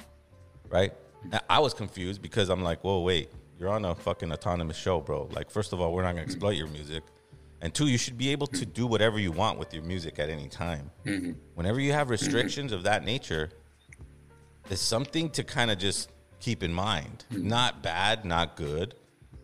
[0.69, 0.93] right?
[1.31, 3.29] And I was confused because I'm like, whoa, wait,
[3.59, 5.29] you're on a fucking autonomous show, bro.
[5.31, 7.03] Like, first of all, we're not gonna exploit your music.
[7.61, 10.29] And two, you should be able to do whatever you want with your music at
[10.29, 10.89] any time.
[11.05, 11.33] Mm-hmm.
[11.53, 13.51] Whenever you have restrictions of that nature,
[14.71, 16.09] there's something to kind of just
[16.39, 17.25] keep in mind.
[17.29, 18.95] Not bad, not good,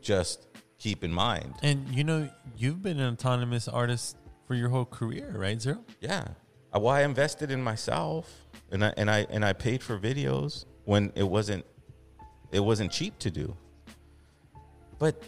[0.01, 0.47] just
[0.79, 1.53] keep in mind.
[1.61, 4.15] and, you know, you've been an autonomous artist
[4.45, 5.83] for your whole career, right, Zero?
[5.99, 6.29] Yeah.
[6.73, 10.63] Uh, Well, I invested in myself, and I and I and I paid for videos
[10.85, 11.65] when it wasn't
[12.53, 13.57] it wasn't cheap to do.
[14.97, 15.21] But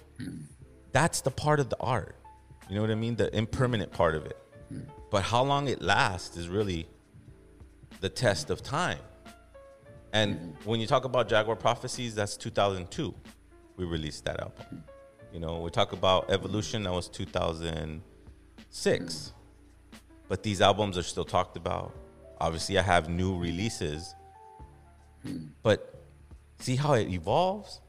[0.94, 2.16] that's the part of the art.
[2.70, 3.18] You know what I mean?
[3.18, 4.38] The impermanent part of it.
[5.12, 6.88] But how long it lasts is really
[8.00, 9.00] the test of time.
[10.14, 13.14] And when you talk about Jaguar Prophecies, that's 2002.
[13.78, 14.84] We released that album.
[15.32, 19.34] You know, we talk about Evolution, that was 2006.
[20.28, 21.96] But these albums are still talked about.
[22.42, 24.16] Obviously, I have new releases.
[25.62, 26.04] But
[26.60, 27.82] see how it evolves?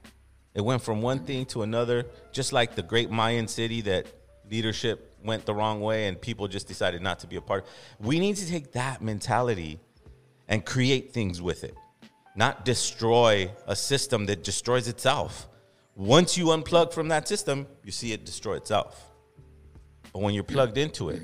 [0.54, 4.06] It went from one thing to another, just like the great Mayan city that
[4.50, 7.64] leadership went the wrong way and people just decided not to be a part.
[8.00, 9.78] We need to take that mentality
[10.48, 11.76] and create things with it,
[12.37, 15.49] not destroy a system that destroys itself.
[15.97, 19.11] Once you unplug from that system, you see it destroy itself.
[20.12, 21.22] But when you're plugged into it,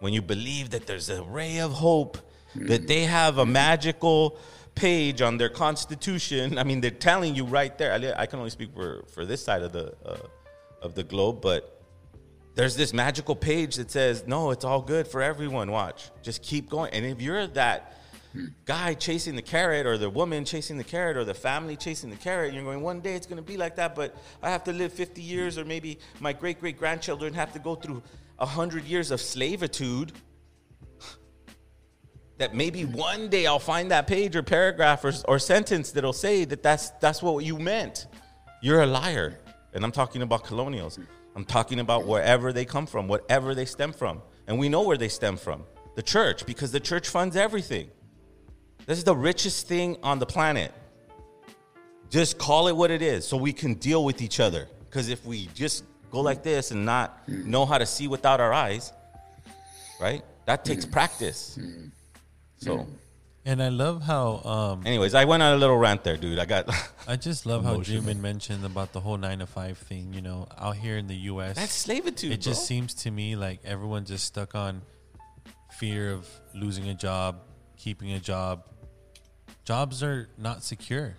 [0.00, 2.18] when you believe that there's a ray of hope,
[2.54, 4.38] that they have a magical
[4.74, 8.14] page on their constitution, I mean, they're telling you right there.
[8.16, 10.18] I, can only speak for, for this side of the uh,
[10.82, 11.82] of the globe, but
[12.54, 16.68] there's this magical page that says, "No, it's all good for everyone." Watch, just keep
[16.68, 16.92] going.
[16.92, 17.99] And if you're that
[18.64, 22.16] guy chasing the carrot, or the woman chasing the carrot, or the family chasing the
[22.16, 24.72] carrot, you're going, "One day it's going to be like that." But I have to
[24.72, 28.02] live 50 years, or maybe my great great grandchildren have to go through
[28.38, 30.12] hundred years of slavitude.
[32.38, 36.46] That maybe one day I'll find that page or paragraph or, or sentence that'll say
[36.46, 38.06] that that's that's what you meant.
[38.62, 39.38] You're a liar,
[39.74, 40.98] and I'm talking about colonials.
[41.36, 44.22] I'm talking about wherever they come from, whatever they stem from.
[44.46, 45.64] And we know where they stem from
[45.96, 47.90] the church, because the church funds everything.
[48.86, 50.72] This is the richest thing on the planet.
[52.10, 54.68] Just call it what it is so we can deal with each other.
[54.88, 58.52] Because if we just go like this and not know how to see without our
[58.52, 58.92] eyes,
[60.00, 60.22] right?
[60.46, 61.56] That takes practice.
[62.56, 62.88] So,
[63.44, 64.40] And I love how.
[64.44, 66.40] Um, anyways, I went on a little rant there, dude.
[66.40, 66.68] I got.
[67.06, 68.02] I just love how Emotional.
[68.02, 70.12] Dreamin mentioned about the whole nine to five thing.
[70.12, 72.66] You know, out here in the U.S., That's slavitude, It just bro.
[72.66, 74.82] seems to me like everyone just stuck on
[75.78, 77.36] fear of losing a job,
[77.80, 78.66] keeping a job.
[79.64, 81.14] Jobs are not secure.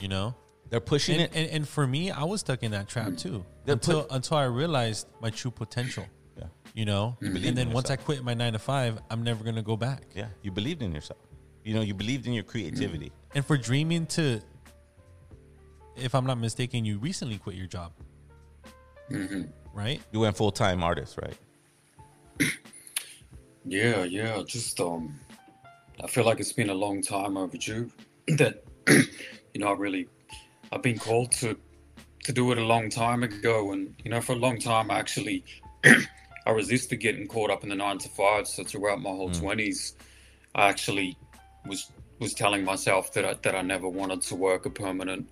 [0.00, 0.34] You know,
[0.70, 3.44] they're pushing and, it- and, and for me, I was stuck in that trap too
[3.64, 6.04] They're until put- until I realized my true potential.
[6.36, 6.44] Yeah.
[6.74, 9.44] You know, You believe and then once I quit my nine to five, I'm never
[9.44, 10.02] gonna go back.
[10.14, 11.20] Yeah, you believed in yourself.
[11.64, 13.10] You know, you believed in your creativity.
[13.34, 14.40] And for dreaming to,
[15.96, 17.92] if I'm not mistaken, you recently quit your job,
[19.72, 20.00] right?
[20.12, 21.38] You went full time artist, right?
[23.66, 24.42] Yeah, yeah.
[24.46, 25.18] Just um,
[26.02, 27.90] I feel like it's been a long time overdue.
[28.28, 30.08] that you know, I really,
[30.72, 31.56] I've been called to
[32.24, 34.98] to do it a long time ago, and you know, for a long time, I
[34.98, 35.44] actually,
[36.46, 38.48] I resisted getting caught up in the nine to five.
[38.48, 39.40] So throughout my whole hmm.
[39.40, 39.94] twenties,
[40.54, 41.16] I actually
[41.66, 45.30] was was telling myself that I, that I never wanted to work a permanent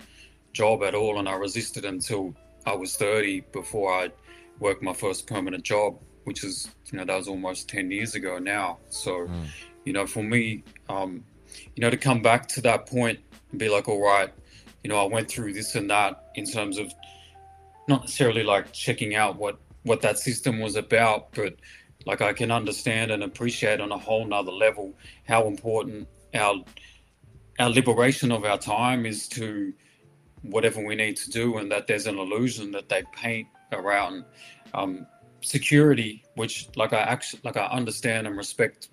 [0.53, 2.35] job at all, and I resisted until
[2.67, 4.11] I was thirty before I
[4.59, 8.39] worked my first permanent job, which is you know that was almost ten years ago
[8.39, 8.79] now.
[8.91, 9.45] So, hmm.
[9.85, 11.25] You know, for me, um,
[11.75, 13.19] you know, to come back to that point
[13.51, 14.33] and be like, all right,
[14.83, 16.93] you know, I went through this and that in terms of
[17.89, 21.57] not necessarily like checking out what what that system was about, but
[22.07, 24.95] like I can understand and appreciate on a whole nother level
[25.27, 26.65] how important our
[27.59, 29.73] our liberation of our time is to
[30.43, 34.25] whatever we need to do, and that there's an illusion that they paint around
[34.75, 35.07] um,
[35.41, 38.89] security, which like I actually like I understand and respect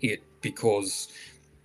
[0.00, 1.08] it because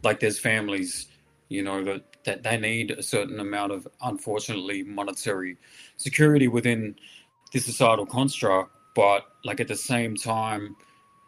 [0.03, 1.07] like there's families,
[1.49, 5.57] you know, that that they need a certain amount of unfortunately monetary
[5.95, 6.95] security within
[7.53, 10.75] this societal construct, but like at the same time,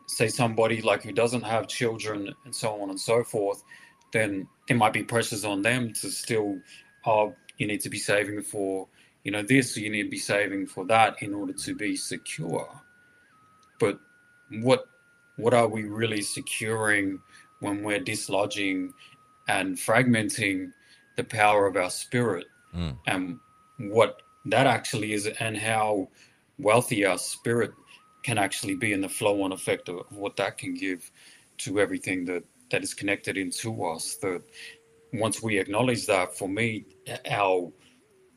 [0.07, 3.63] say somebody like who doesn't have children and so on and so forth,
[4.11, 6.59] then there might be pressures on them to still,
[7.05, 8.87] oh, you need to be saving for,
[9.23, 12.67] you know, this, you need to be saving for that in order to be secure.
[13.79, 13.99] But
[14.61, 14.85] what
[15.39, 17.19] what are we really securing
[17.61, 18.93] when we're dislodging
[19.47, 20.71] and fragmenting
[21.17, 22.95] the power of our spirit Mm.
[23.07, 23.39] and
[23.79, 26.07] what that actually is and how
[26.59, 27.71] wealthy our spirit
[28.21, 31.11] can actually be in the flow on effect of what that can give
[31.57, 34.43] to everything that that is connected into us that
[35.13, 36.85] once we acknowledge that for me
[37.31, 37.71] our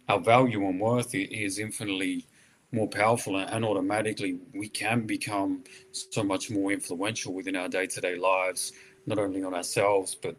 [0.08, 2.26] our value and worth is infinitely
[2.72, 5.62] more powerful and automatically we can become
[5.92, 8.72] so much more influential within our day-to-day lives
[9.06, 10.36] not only on ourselves but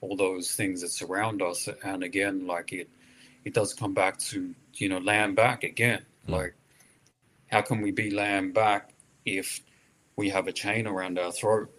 [0.00, 1.68] all those things that surround us.
[1.84, 2.88] And again like it
[3.44, 6.04] it does come back to you know land back again.
[6.26, 6.32] Mm.
[6.32, 6.54] Like
[7.48, 8.90] how can we be land back
[9.24, 9.60] if
[10.16, 11.70] we have a chain around our throat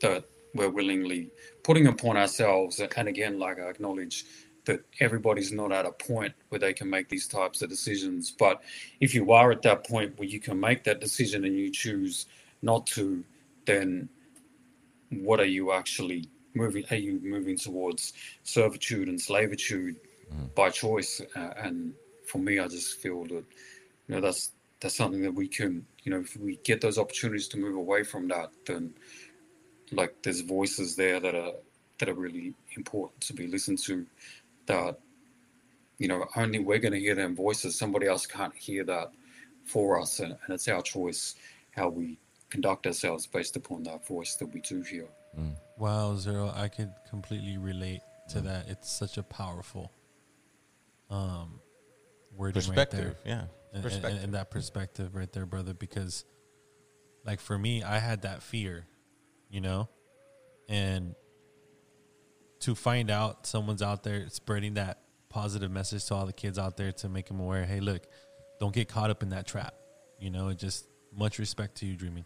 [0.00, 1.30] that we're willingly
[1.62, 2.80] putting upon ourselves?
[2.80, 4.24] And again like i acknowledge
[4.66, 8.30] that everybody's not at a point where they can make these types of decisions.
[8.30, 8.62] But
[9.00, 12.26] if you are at that point where you can make that decision and you choose
[12.62, 13.24] not to
[13.66, 14.08] then
[15.10, 18.14] what are you actually moving are you moving towards?
[18.42, 19.96] Servitude and slavitude
[20.54, 21.20] by choice.
[21.36, 21.94] Uh, and
[22.24, 23.44] for me i just feel that
[24.06, 27.48] you know that's that's something that we can you know if we get those opportunities
[27.48, 28.92] to move away from that then
[29.92, 31.52] like there's voices there that are
[31.98, 34.04] that are really important to be listened to
[34.66, 34.98] that
[35.98, 39.10] you know only we're going to hear them voices somebody else can't hear that
[39.64, 41.34] for us and, and it's our choice
[41.72, 42.18] how we
[42.50, 45.06] conduct ourselves based upon that voice that we do hear
[45.76, 48.68] Wow, Zero, I could completely relate to that.
[48.68, 49.90] It's such a powerful
[51.10, 51.60] um
[52.36, 53.32] wording Perspective, right there.
[53.34, 53.40] yeah.
[53.40, 54.22] And- and- Perspective.
[54.24, 56.24] And, that perspective right there, brother, because
[57.24, 58.86] like for me, I had that fear,
[59.50, 59.88] you know?
[60.68, 61.16] And
[62.64, 64.98] to find out someone's out there spreading that
[65.28, 68.06] positive message to all the kids out there to make them aware, hey, look,
[68.58, 69.74] don't get caught up in that trap.
[70.18, 72.24] You know, just much respect to you dreaming.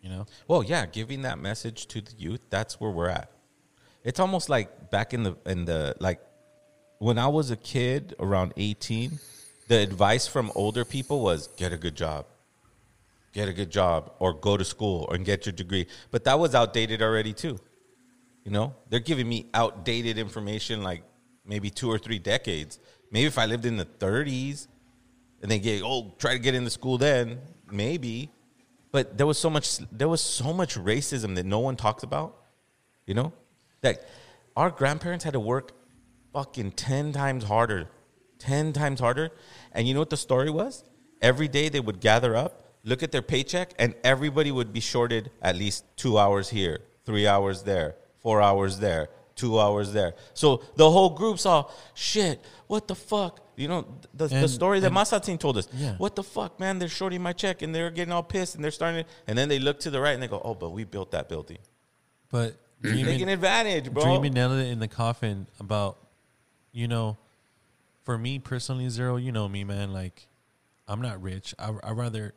[0.00, 0.26] You know?
[0.46, 3.32] Well, yeah, giving that message to the youth, that's where we're at.
[4.04, 6.20] It's almost like back in the in the like
[6.98, 9.18] when I was a kid around 18,
[9.66, 12.26] the advice from older people was get a good job.
[13.32, 15.86] Get a good job or go to school and get your degree.
[16.10, 17.58] But that was outdated already too.
[18.44, 18.74] You know?
[18.88, 21.02] They're giving me outdated information like
[21.44, 22.78] maybe 2 or 3 decades.
[23.10, 24.68] Maybe if I lived in the 30s,
[25.42, 27.38] and they get oh try to get into school then
[27.70, 28.30] maybe,
[28.92, 32.36] but there was so much there was so much racism that no one talks about.
[33.06, 33.32] You know,
[33.80, 34.06] that
[34.56, 35.72] our grandparents had to work
[36.32, 37.88] fucking ten times harder,
[38.38, 39.30] ten times harder,
[39.72, 40.84] and you know what the story was?
[41.20, 45.30] Every day they would gather up, look at their paycheck, and everybody would be shorted
[45.42, 50.14] at least two hours here, three hours there, four hours there, two hours there.
[50.34, 53.40] So the whole group saw, shit, what the fuck?
[53.56, 55.68] You know, the, the story that and- Masatzin told us.
[55.74, 55.94] Yeah.
[55.96, 56.78] What the fuck, man?
[56.78, 59.48] They're shorting my check and they're getting all pissed and they're starting to, and then
[59.48, 61.58] they look to the right and they go, oh, but we built that building.
[62.30, 64.04] But dreaming, Taking advantage, bro.
[64.04, 65.98] Dreaming nailed it in the coffin about,
[66.72, 67.18] you know,
[68.04, 69.16] for me personally, zero.
[69.16, 69.92] You know me, man.
[69.92, 70.26] Like,
[70.88, 71.54] I'm not rich.
[71.58, 72.34] I I rather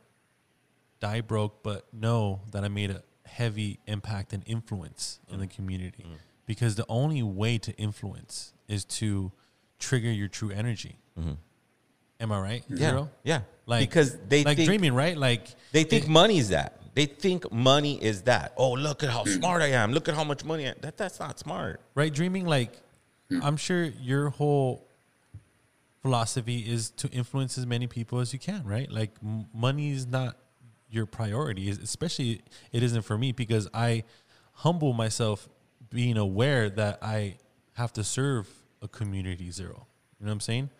[1.00, 3.02] die broke, but know that I made a
[3.38, 5.40] heavy impact and influence in Mm.
[5.40, 6.06] the community.
[6.46, 9.32] Because the only way to influence is to
[9.78, 10.96] trigger your true energy.
[12.20, 12.62] Am I right?
[12.64, 12.76] Mm-hmm.
[12.82, 13.10] Yeah, Zero?
[13.24, 13.40] yeah.
[13.66, 15.16] Like because they like think, dreaming, right?
[15.16, 16.70] Like They think it- money is that.
[16.94, 18.52] They think money is that.
[18.56, 19.92] Oh, look at how smart I am.
[19.92, 20.68] Look at how much money.
[20.68, 21.80] I, that that's not smart.
[21.94, 22.72] right dreaming like
[23.42, 24.86] i'm sure your whole
[26.02, 30.06] philosophy is to influence as many people as you can right like m- money is
[30.06, 30.36] not
[30.94, 32.40] your priority es- especially
[32.72, 34.02] it isn't for me because i
[34.52, 35.48] humble myself
[35.90, 37.36] being aware that i
[37.74, 38.48] have to serve
[38.82, 39.86] a community zero
[40.20, 40.70] you know what i'm saying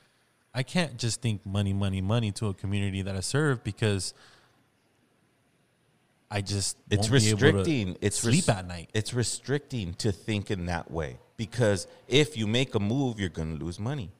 [0.54, 4.14] i can't just think money money money to a community that i serve because
[6.30, 7.96] i just It's won't be able to restricting.
[8.00, 12.46] It's sleep res- at night It's restricting to think in that way because if you
[12.46, 14.12] make a move, you're going to lose money.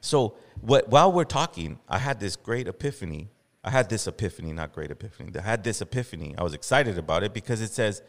[0.00, 0.88] So what?
[0.88, 3.28] While we're talking, I had this great epiphany.
[3.68, 5.30] I had this epiphany, not great epiphany.
[5.38, 6.34] I had this epiphany.
[6.38, 8.00] I was excited about it because it says,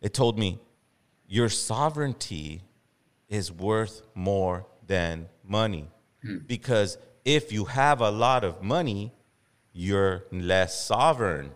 [0.00, 0.58] it told me,
[1.28, 2.62] your sovereignty
[3.28, 5.90] is worth more than money.
[6.22, 6.38] Hmm.
[6.46, 9.12] Because if you have a lot of money,
[9.74, 11.50] you're less sovereign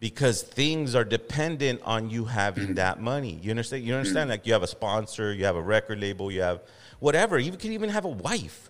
[0.00, 2.74] because things are dependent on you having hmm.
[2.74, 3.38] that money.
[3.40, 3.84] You understand?
[3.84, 3.98] You hmm.
[3.98, 4.30] understand?
[4.30, 6.62] Like you have a sponsor, you have a record label, you have
[6.98, 7.38] whatever.
[7.38, 8.68] You can even have a wife,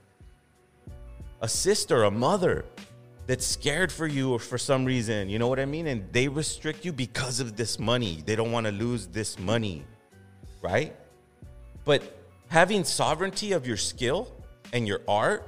[1.41, 2.66] a sister, a mother
[3.27, 5.29] that's scared for you or for some reason.
[5.29, 5.87] You know what I mean?
[5.87, 8.23] And they restrict you because of this money.
[8.25, 9.85] They don't want to lose this money,
[10.62, 10.95] right?
[11.85, 12.18] But
[12.49, 14.35] having sovereignty of your skill
[14.73, 15.47] and your art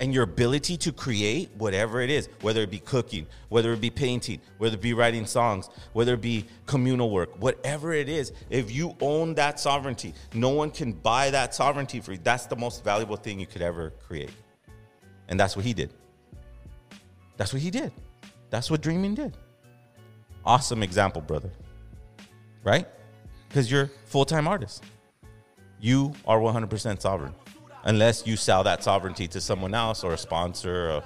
[0.00, 3.90] and your ability to create whatever it is, whether it be cooking, whether it be
[3.90, 8.72] painting, whether it be writing songs, whether it be communal work, whatever it is, if
[8.72, 12.18] you own that sovereignty, no one can buy that sovereignty for you.
[12.22, 14.30] That's the most valuable thing you could ever create.
[15.28, 15.92] And that's what he did.
[17.40, 17.90] That's what he did.
[18.50, 19.34] That's what dreaming did.
[20.44, 21.50] Awesome example, brother.
[22.62, 22.86] Right?
[23.48, 24.84] Because you're full-time artist.
[25.80, 27.34] You are 100% sovereign
[27.84, 31.02] unless you sell that sovereignty to someone else or a sponsor or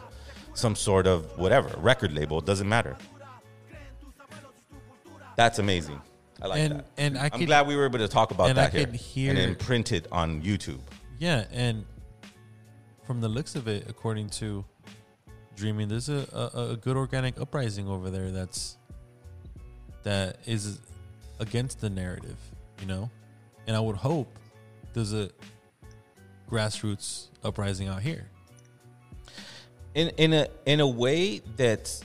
[0.55, 2.97] some sort of whatever record label it doesn't matter
[5.37, 6.01] that's amazing
[6.43, 8.51] i like And- that and I i'm could- glad we were able to talk about
[8.51, 10.81] and I that here could hear- and then print it on youtube
[11.21, 11.85] Yeah, and
[13.07, 14.65] from the looks of it, according to
[15.57, 18.77] Dreaming, there's a, a, a good organic uprising over there that's
[20.03, 20.79] that is
[21.39, 22.37] against the narrative,
[22.81, 23.11] you know?
[23.67, 24.37] And I would hope
[24.93, 25.31] there's a
[26.51, 28.27] grassroots uprising out here.
[29.95, 32.03] in in a in a way that's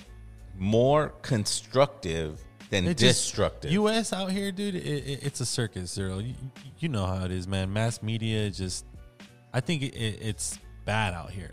[0.57, 4.13] more constructive than It just- destructive U.S.
[4.13, 6.19] out here, dude, it, it, it's a circus, Zero.
[6.19, 6.35] You,
[6.77, 7.73] you know how it is, man.
[7.73, 8.85] Mass media just,
[9.53, 11.51] I think it, it, it's bad out here.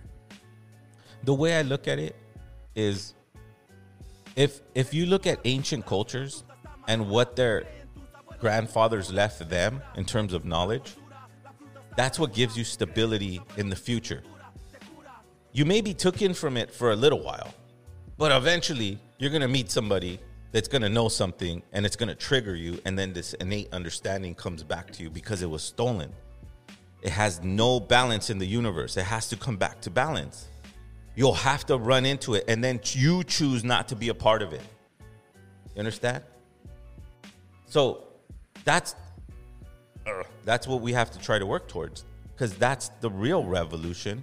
[1.24, 2.16] The way I look at it
[2.74, 3.14] is
[4.36, 6.44] if if you look at ancient cultures
[6.88, 7.64] and what their
[8.38, 10.94] grandfathers left them in terms of knowledge,
[11.96, 14.22] that's what gives you stability in the future.
[15.52, 17.54] You may be taken from it for a little while,
[18.18, 20.20] but eventually you're gonna meet somebody
[20.52, 24.62] that's gonna know something and it's gonna trigger you, and then this innate understanding comes
[24.62, 26.12] back to you because it was stolen.
[27.00, 28.96] It has no balance in the universe.
[28.96, 30.48] It has to come back to balance.
[31.16, 34.42] You'll have to run into it, and then you choose not to be a part
[34.42, 34.60] of it.
[35.74, 36.22] You understand?
[37.64, 38.04] So
[38.64, 38.94] that's
[40.06, 44.22] uh, that's what we have to try to work towards, because that's the real revolution,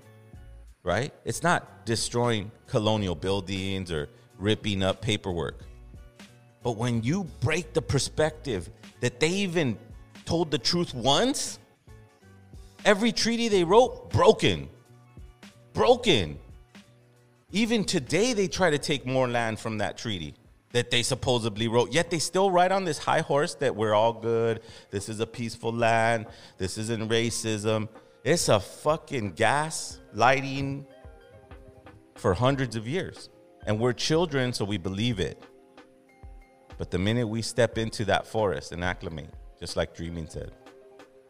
[0.84, 1.12] right?
[1.26, 5.62] It's not destroying colonial buildings or ripping up paperwork,
[6.62, 8.70] but when you break the perspective
[9.02, 9.78] that they even
[10.26, 11.58] told the truth once,
[12.86, 14.70] every treaty they wrote broken,
[15.74, 16.38] broken.
[17.54, 20.34] Even today, they try to take more land from that treaty
[20.72, 21.94] that they supposedly wrote.
[21.94, 24.62] Yet they still ride on this high horse that we're all good.
[24.90, 26.26] This is a peaceful land.
[26.58, 27.90] This isn't racism.
[28.24, 30.88] It's a fucking gas lighting
[32.16, 33.30] for hundreds of years.
[33.68, 35.40] And we're children, so we believe it.
[36.80, 39.30] But the minute we step into that forest and acclimate,
[39.60, 40.54] just like Dreaming said,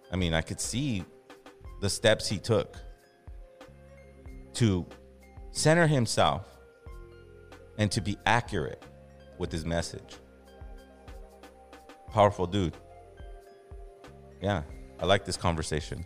[0.09, 1.03] I mean, I could see
[1.81, 2.77] the steps he took
[4.53, 4.85] to
[5.53, 6.45] center himself
[7.77, 8.83] and to be accurate
[9.37, 10.17] with his message.
[12.11, 12.75] Powerful dude.
[14.41, 14.63] Yeah,
[14.99, 16.05] I like this conversation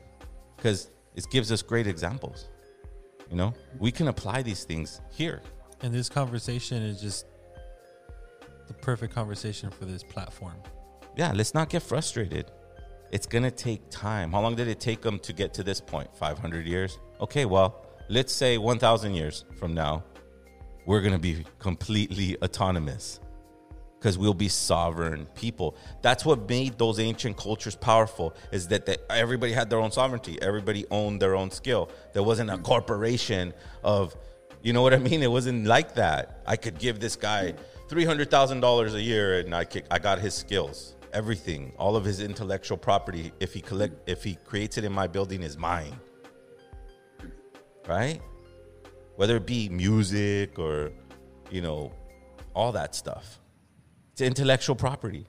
[0.56, 2.50] because it gives us great examples.
[3.30, 5.42] You know, we can apply these things here.
[5.82, 7.26] And this conversation is just
[8.68, 10.56] the perfect conversation for this platform.
[11.16, 12.52] Yeah, let's not get frustrated.
[13.12, 14.32] It's going to take time.
[14.32, 16.14] How long did it take them to get to this point?
[16.16, 17.00] 500 years?
[17.22, 20.04] Okay, well, let's say 1,000 years from now,
[20.86, 23.20] we're going to be completely autonomous
[24.00, 25.76] because we'll be sovereign people.
[26.02, 30.42] That's what made those ancient cultures powerful is that they, everybody had their own sovereignty.
[30.42, 31.90] Everybody owned their own skill.
[32.14, 33.54] There wasn't a corporation
[33.84, 34.16] of,
[34.62, 35.24] you know what I mean?
[35.24, 36.42] It wasn't like that.
[36.46, 37.56] I could give this guy
[37.90, 40.96] $300,000 a year and I, could, I got his skills.
[41.12, 45.08] Everything, all of his intellectual property, if he collect, if he creates it in my
[45.08, 46.00] building, is mine.
[47.88, 48.22] Right?
[49.16, 50.92] Whether it be music or,
[51.50, 51.92] you know,
[52.54, 53.40] all that stuff.
[54.12, 55.26] It's intellectual property.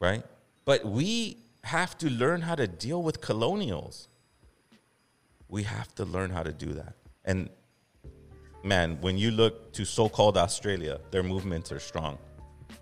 [0.00, 0.24] Right?
[0.64, 4.08] But we have to learn how to deal with colonials.
[5.48, 6.94] We have to learn how to do that.
[7.24, 7.48] And
[8.62, 12.18] man, when you look to so called Australia, their movements are strong.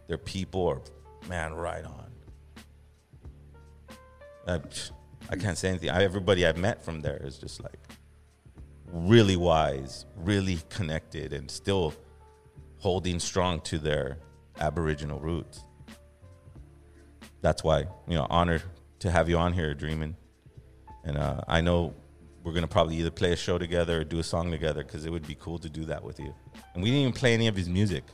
[0.06, 0.80] Their people are,
[1.28, 2.10] man, right on.
[4.46, 4.92] Uh, I,
[5.30, 5.90] I can't say anything.
[5.90, 7.78] I, everybody I've met from there is just like
[8.92, 11.94] really wise, really connected, and still
[12.78, 14.18] holding strong to their
[14.60, 15.64] Aboriginal roots.
[17.40, 18.62] That's why, you know, honored
[19.00, 20.16] to have you on here, Dreaming.
[21.04, 21.94] And uh, I know
[22.44, 25.10] we're gonna probably either play a show together or do a song together because it
[25.10, 26.34] would be cool to do that with you.
[26.74, 28.04] And we didn't even play any of his music.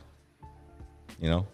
[1.20, 1.46] You know.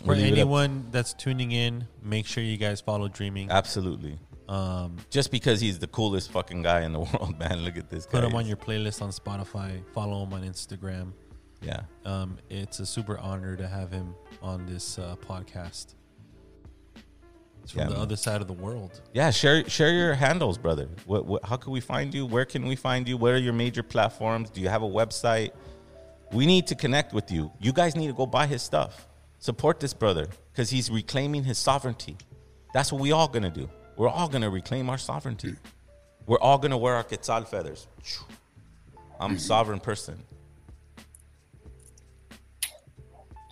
[0.00, 3.50] For We'll leave it up- anyone that's tuning in, make sure you guys follow Dreaming.
[3.50, 4.18] Absolutely.
[4.48, 7.60] Um, Just because he's the coolest fucking guy in the world, man.
[7.64, 8.20] Look at this guy.
[8.20, 9.80] put him on your playlist on Spotify.
[9.94, 11.12] Follow him on Instagram.
[11.62, 11.82] Yeah.
[12.04, 15.94] Um, it's a super honor to have him on this uh, podcast.
[17.62, 18.00] It's from Yeah, the man.
[18.02, 19.02] other side of the world.
[19.12, 20.88] Yeah, share share your handles, brother.
[21.04, 22.24] What, what how can we find you?
[22.24, 23.18] Where can we find you?
[23.18, 24.48] What are your major platforms?
[24.50, 25.50] Do you have a website?
[26.32, 27.52] We need to connect with you.
[27.60, 29.06] You guys need to go buy his stuff.
[29.40, 32.16] Support this brother because he's reclaiming his sovereignty.
[32.74, 33.68] That's what we all gonna do.
[33.96, 35.56] We're all gonna reclaim our sovereignty.
[36.26, 37.86] We're all gonna wear our quetzal feathers.
[39.18, 40.22] I'm a sovereign person.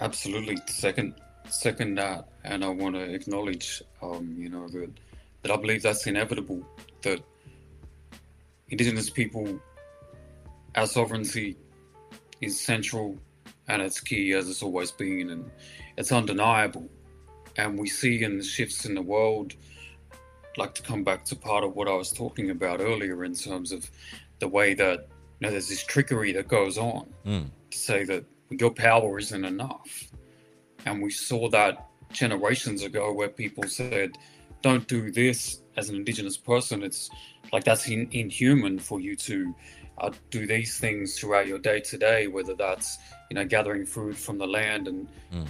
[0.00, 0.58] Absolutely.
[0.66, 1.14] Second,
[1.48, 4.90] second that, and I want to acknowledge, um, you know, that
[5.42, 6.62] that I believe that's inevitable.
[7.02, 7.22] That
[8.70, 9.58] Indigenous people,
[10.74, 11.56] our sovereignty,
[12.42, 13.16] is central,
[13.68, 15.50] and it's key as it's always been, and
[15.96, 16.88] it's undeniable.
[17.56, 19.54] And we see in the shifts in the world,
[20.56, 23.72] like to come back to part of what I was talking about earlier in terms
[23.72, 23.88] of
[24.40, 25.08] the way that
[25.40, 27.50] you know there's this trickery that goes on Mm.
[27.70, 30.08] to say that your power isn't enough.
[30.86, 34.16] And we saw that generations ago where people said,
[34.62, 36.82] don't do this as an indigenous person.
[36.82, 37.10] It's
[37.52, 39.54] like that's in, inhuman for you to
[40.00, 42.98] uh, do these things throughout your day to day, whether that's,
[43.30, 44.88] you know, gathering food from the land.
[44.88, 45.48] And, Mm.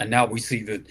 [0.00, 0.86] and now we see that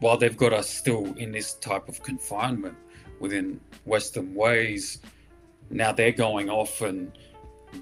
[0.00, 2.76] while they've got us still in this type of confinement
[3.20, 4.98] within Western ways,
[5.70, 7.12] now they're going off and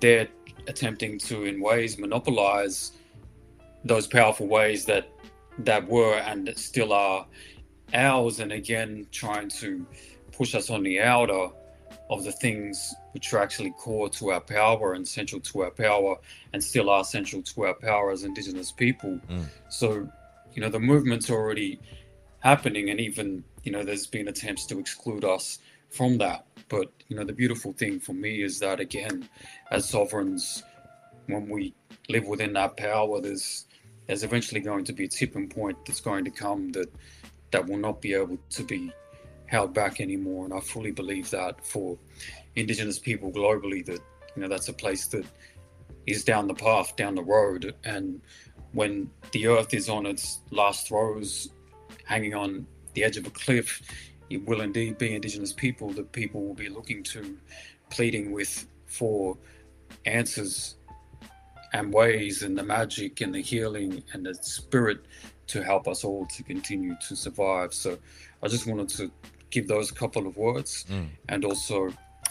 [0.00, 0.28] they're
[0.66, 2.92] attempting to, in ways, monopolize
[3.84, 5.08] those powerful ways that
[5.58, 7.26] that were and that still are
[7.94, 9.86] ours, and again trying to
[10.32, 11.48] push us on the outer
[12.08, 16.16] of the things which are actually core to our power and central to our power,
[16.52, 19.20] and still are central to our power as Indigenous people.
[19.28, 19.46] Mm.
[19.68, 20.08] So,
[20.54, 21.80] you know, the movement's already
[22.40, 25.58] happening, and even you know, there's been attempts to exclude us
[25.90, 26.46] from that.
[26.68, 29.28] But you know, the beautiful thing for me is that again,
[29.70, 30.62] as sovereigns,
[31.26, 31.74] when we
[32.08, 33.66] live within our power, there's
[34.06, 36.92] there's eventually going to be a tipping point that's going to come that
[37.50, 38.92] that will not be able to be
[39.46, 40.44] held back anymore.
[40.44, 41.98] And I fully believe that for
[42.54, 44.00] Indigenous people globally, that
[44.34, 45.24] you know that's a place that
[46.06, 48.20] is down the path, down the road, and
[48.72, 51.48] when the earth is on its last throes,
[52.04, 53.82] hanging on the edge of a cliff,
[54.30, 57.36] it will indeed be Indigenous people that people will be looking to,
[57.90, 59.36] pleading with for
[60.04, 60.76] answers
[61.72, 65.04] and ways and the magic and the healing and the spirit
[65.46, 67.72] to help us all to continue to survive.
[67.72, 67.98] So
[68.42, 69.10] I just wanted to
[69.56, 71.08] give those a couple of words Mm.
[71.32, 71.78] and also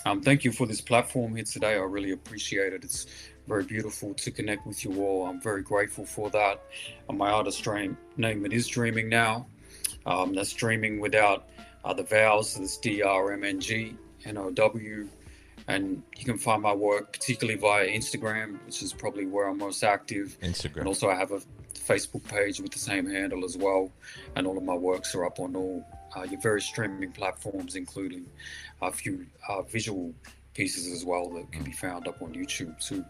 [0.08, 1.74] Um, thank you for this platform here today.
[1.84, 2.82] I really appreciate it.
[2.88, 3.02] It's
[3.48, 5.20] very beautiful to connect with you all.
[5.30, 6.56] I'm very grateful for that.
[7.10, 9.34] And my artist dream, name it is Dreaming Now.
[10.06, 11.40] Um, that's dreaming without
[11.86, 12.48] uh, the vowels.
[12.56, 13.96] That's D R M N G
[14.26, 15.08] N O W.
[15.68, 19.82] And you can find my work particularly via Instagram, which is probably where I'm most
[19.84, 20.28] active.
[20.44, 20.82] Instagram.
[20.82, 21.42] And also, I have a
[21.92, 23.84] Facebook page with the same handle as well.
[24.36, 28.26] And all of my works are up on all uh, your various streaming platforms, including
[28.82, 30.13] a few uh, visual
[30.53, 33.03] pieces as well that can be found up on YouTube too.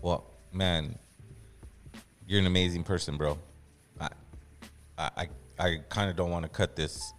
[0.00, 0.96] Well, man,
[2.26, 3.38] you're an amazing person, bro.
[4.00, 4.08] I,
[4.96, 7.12] I, I, kind of don't want to cut this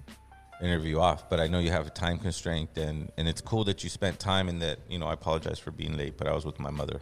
[0.62, 3.84] interview off, but I know you have a time constraint, and and it's cool that
[3.84, 4.80] you spent time in that.
[4.90, 7.00] You know, I apologize for being late, but I was with my mother.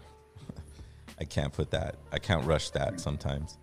[1.20, 1.96] I can't put that.
[2.12, 3.58] I can't rush that sometimes.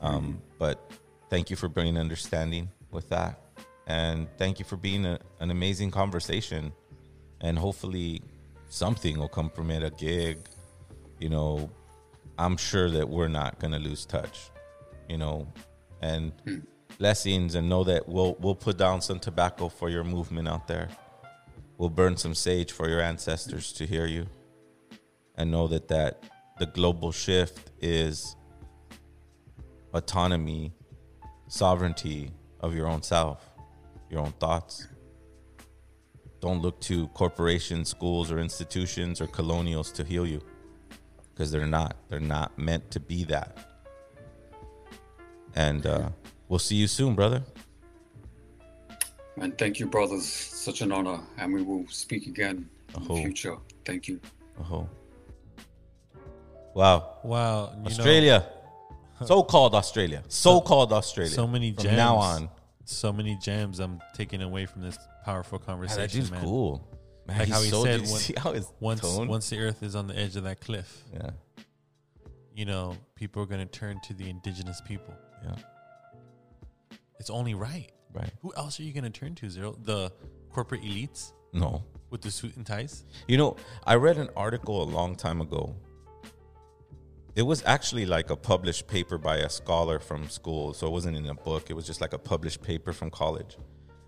[0.00, 0.90] Um, but
[1.30, 3.40] thank you for bringing understanding with that,
[3.86, 6.72] and thank you for being a, an amazing conversation,
[7.40, 8.22] and hopefully
[8.68, 9.82] something will come from it.
[9.82, 10.38] A gig,
[11.18, 11.70] you know.
[12.38, 14.50] I'm sure that we're not gonna lose touch,
[15.10, 15.46] you know,
[16.00, 16.32] and
[16.96, 20.88] blessings and know that we'll we'll put down some tobacco for your movement out there.
[21.76, 24.26] We'll burn some sage for your ancestors to hear you.
[25.36, 26.24] And know that that
[26.58, 28.36] the global shift is
[29.92, 30.72] autonomy,
[31.50, 32.30] sovereignty
[32.60, 33.50] of your own self,
[34.08, 34.86] your own thoughts.
[36.40, 40.40] Don't look to corporations, schools, or institutions or colonials to heal you
[41.34, 41.96] because they're not.
[42.08, 43.58] They're not meant to be that.
[45.54, 46.10] And uh,
[46.48, 47.42] we'll see you soon, brother.
[49.36, 50.24] And thank you, brothers.
[50.26, 51.20] Such an honor.
[51.36, 53.56] And we will speak again in the future.
[53.84, 54.20] Thank you.
[54.70, 54.88] Oh.
[56.74, 57.16] Wow.
[57.24, 57.72] Wow.
[57.84, 58.04] you know-
[59.20, 59.42] Australia.
[59.42, 60.22] so called Australia.
[60.28, 61.32] So called Australia.
[61.32, 61.96] So many From gems.
[61.96, 62.48] now on.
[62.84, 66.20] So many gems I'm taking away from this powerful conversation.
[66.20, 66.42] dude's man.
[66.42, 66.86] cool.
[67.26, 70.06] Man, like how he so- said, when- how once tone- once the earth is on
[70.06, 71.30] the edge of that cliff, Yeah.
[72.54, 75.14] you know, people are going to turn to the indigenous people.
[75.44, 75.54] Yeah.
[77.18, 77.90] It's only right.
[78.12, 78.30] Right.
[78.42, 79.76] Who else are you going to turn to, Zero?
[79.84, 80.10] The
[80.50, 81.32] corporate elites?
[81.52, 81.84] No.
[82.10, 83.04] With the suit and ties?
[83.28, 83.56] You know,
[83.86, 85.76] I read an article a long time ago.
[87.36, 90.74] It was actually like a published paper by a scholar from school.
[90.74, 93.56] So it wasn't in a book, it was just like a published paper from college.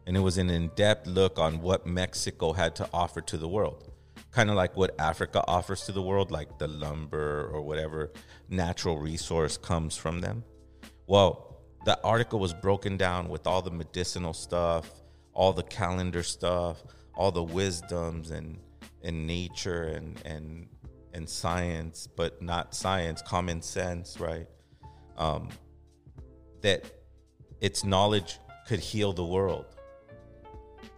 [0.06, 3.46] And it was an in depth look on what Mexico had to offer to the
[3.46, 3.92] world.
[4.32, 8.10] Kind of like what Africa offers to the world, like the lumber or whatever
[8.48, 10.42] natural resource comes from them.
[11.06, 14.90] Well, the article was broken down with all the medicinal stuff,
[15.32, 16.82] all the calendar stuff,
[17.14, 18.58] all the wisdoms and
[19.04, 20.68] and nature and and
[21.14, 24.46] and science, but not science, common sense, right?
[25.16, 25.50] Um,
[26.62, 26.84] that
[27.60, 29.66] its knowledge could heal the world,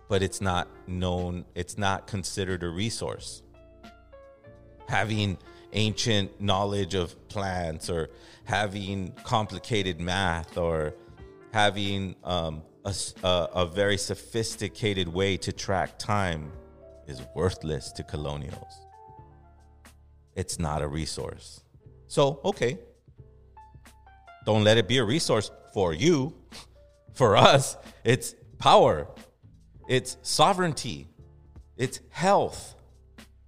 [0.08, 1.44] but it's not known.
[1.54, 3.42] It's not considered a resource.
[4.88, 5.38] Having
[5.72, 8.10] ancient knowledge of plants or
[8.44, 10.94] having complicated math or
[11.52, 16.52] having um, a, a- a very sophisticated way to track time
[17.06, 18.84] is worthless to colonials.
[20.35, 21.62] It's not a resource.
[22.07, 22.78] So, okay.
[24.45, 26.35] Don't let it be a resource for you.
[27.14, 29.07] For us, it's power,
[29.89, 31.07] it's sovereignty,
[31.76, 32.74] it's health.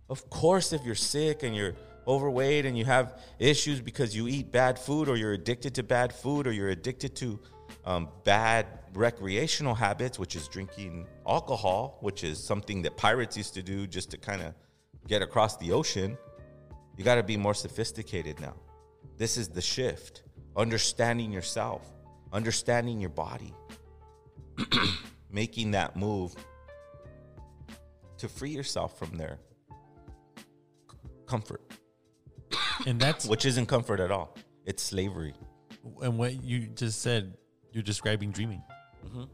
[0.09, 1.75] Of course, if you're sick and you're
[2.07, 6.13] overweight and you have issues because you eat bad food or you're addicted to bad
[6.13, 7.41] food or you're addicted to
[7.85, 13.63] um, bad recreational habits, which is drinking alcohol, which is something that pirates used to
[13.63, 14.55] do just to kind of
[15.09, 16.17] get across the ocean,
[16.97, 18.55] you got to be more sophisticated now.
[19.17, 20.23] This is the shift.
[20.57, 21.87] Understanding yourself,
[22.33, 23.53] understanding your body,
[25.31, 26.35] making that move
[28.19, 29.39] to free yourself from their
[31.27, 31.61] comfort.
[32.87, 34.35] And that's which isn't comfort at all.
[34.65, 35.35] It's slavery.
[36.03, 37.37] And what you just said,
[37.73, 38.63] you're describing dreaming.
[39.07, 39.29] Mhm.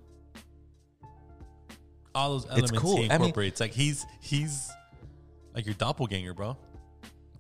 [2.15, 2.97] All those elements cool.
[2.97, 3.61] he I mean- incorporates.
[3.61, 4.69] like he's he's
[5.55, 6.57] like your doppelganger, bro.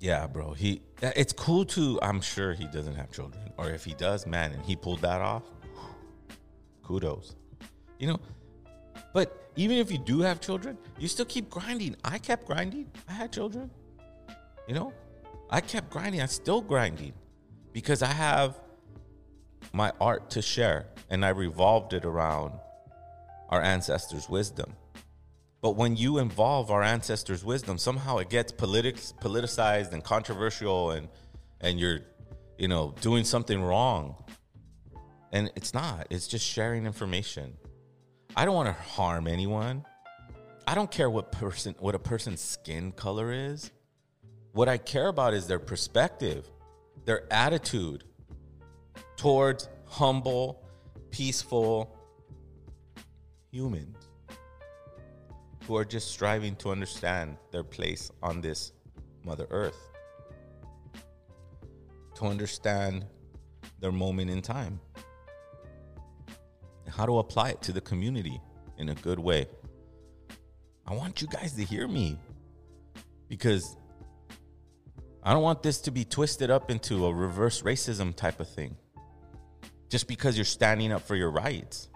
[0.02, 0.52] Yeah, bro.
[0.52, 3.52] He it's cool to I'm sure he doesn't have children.
[3.56, 5.44] Or if he does, man, and he pulled that off,
[6.82, 7.36] kudos.
[8.00, 8.20] You know,
[9.14, 11.94] but even if you do have children, you still keep grinding.
[12.02, 12.90] I kept grinding.
[13.08, 13.70] I had children.
[14.66, 14.92] You know?
[15.48, 16.20] I kept grinding.
[16.20, 17.12] I'm still grinding.
[17.72, 18.58] Because I have
[19.72, 20.86] my art to share.
[21.10, 22.54] And I revolved it around
[23.50, 24.72] our ancestors' wisdom.
[25.62, 31.09] But when you involve our ancestors' wisdom, somehow it gets politic, politicized and controversial, and
[31.60, 32.01] and you're,
[32.59, 34.16] you know, doing something wrong.
[35.30, 36.09] And it's not.
[36.10, 37.56] It's just sharing information.
[38.36, 39.86] I don't want to harm anyone.
[40.66, 43.70] I don't care what person what a person's skin color is.
[44.51, 46.51] What I care about is their perspective,
[47.05, 48.02] their attitude
[49.16, 50.60] towards humble,
[51.12, 51.97] peaceful
[53.52, 54.01] humans
[55.66, 58.72] who are just striving to understand their place on this
[59.24, 59.78] Mother Earth,
[62.14, 63.05] to understand
[63.80, 64.80] their moment in time,
[66.84, 68.40] and how to apply it to the community
[68.78, 69.47] in a good way.
[70.86, 72.18] I want you guys to hear me
[73.28, 73.76] because
[75.22, 78.76] I don't want this to be twisted up into a reverse racism type of thing.
[79.89, 81.89] Just because you're standing up for your rights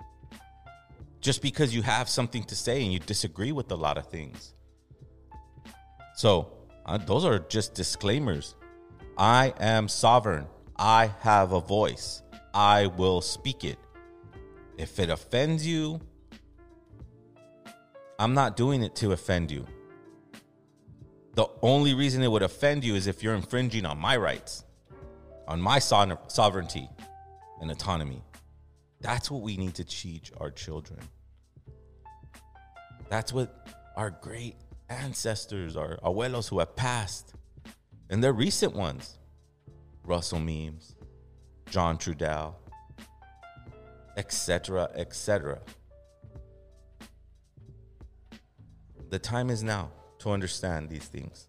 [1.26, 4.54] just because you have something to say and you disagree with a lot of things.
[6.14, 6.52] So,
[6.86, 8.54] uh, those are just disclaimers.
[9.18, 10.46] I am sovereign.
[10.76, 12.22] I have a voice.
[12.54, 13.76] I will speak it.
[14.78, 16.00] If it offends you,
[18.20, 19.66] I'm not doing it to offend you.
[21.34, 24.64] The only reason it would offend you is if you're infringing on my rights,
[25.48, 26.88] on my so- sovereignty
[27.60, 28.22] and autonomy.
[29.00, 31.00] That's what we need to teach our children.
[33.08, 34.56] That's what our great
[34.88, 37.34] ancestors, our abuelos who have passed,
[38.10, 39.18] and they're recent ones
[40.04, 40.94] Russell Means,
[41.70, 42.54] John Trudell,
[44.16, 45.60] etc., etc.
[49.10, 51.48] The time is now to understand these things.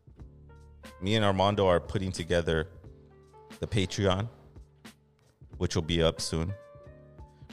[1.01, 2.67] Me and Armando are putting together
[3.59, 4.27] the Patreon,
[5.57, 6.53] which will be up soon.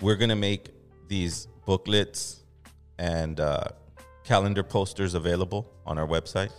[0.01, 0.71] We're going to make
[1.09, 2.43] these booklets
[2.99, 3.69] and uh,
[4.25, 6.51] calendar posters available on our website.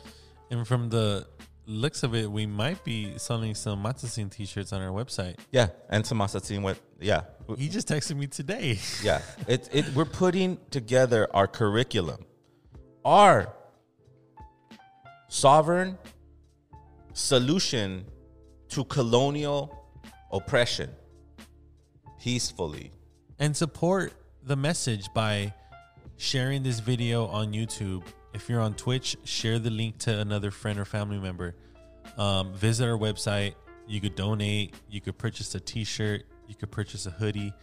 [0.50, 1.28] And from the
[1.66, 5.38] looks of it, we might be selling some Masatzin t-shirts on our website.
[5.52, 6.78] Yeah, and some Masatzin web.
[7.00, 7.22] Yeah,
[7.58, 8.80] he just texted me today.
[9.04, 12.26] yeah, it, it we're putting together our curriculum,
[13.04, 13.54] our
[15.28, 15.98] sovereign
[17.14, 18.06] solution
[18.70, 19.86] to colonial
[20.32, 20.90] oppression
[22.20, 22.92] peacefully
[23.40, 24.14] and support
[24.44, 25.54] the message by
[26.18, 28.04] sharing this video on YouTube.
[28.34, 31.56] If you're on Twitch, share the link to another friend or family member.
[32.18, 33.56] Um, visit our website.
[33.88, 34.76] You could donate.
[34.90, 36.24] You could purchase a T-shirt.
[36.48, 37.54] You could purchase a hoodie.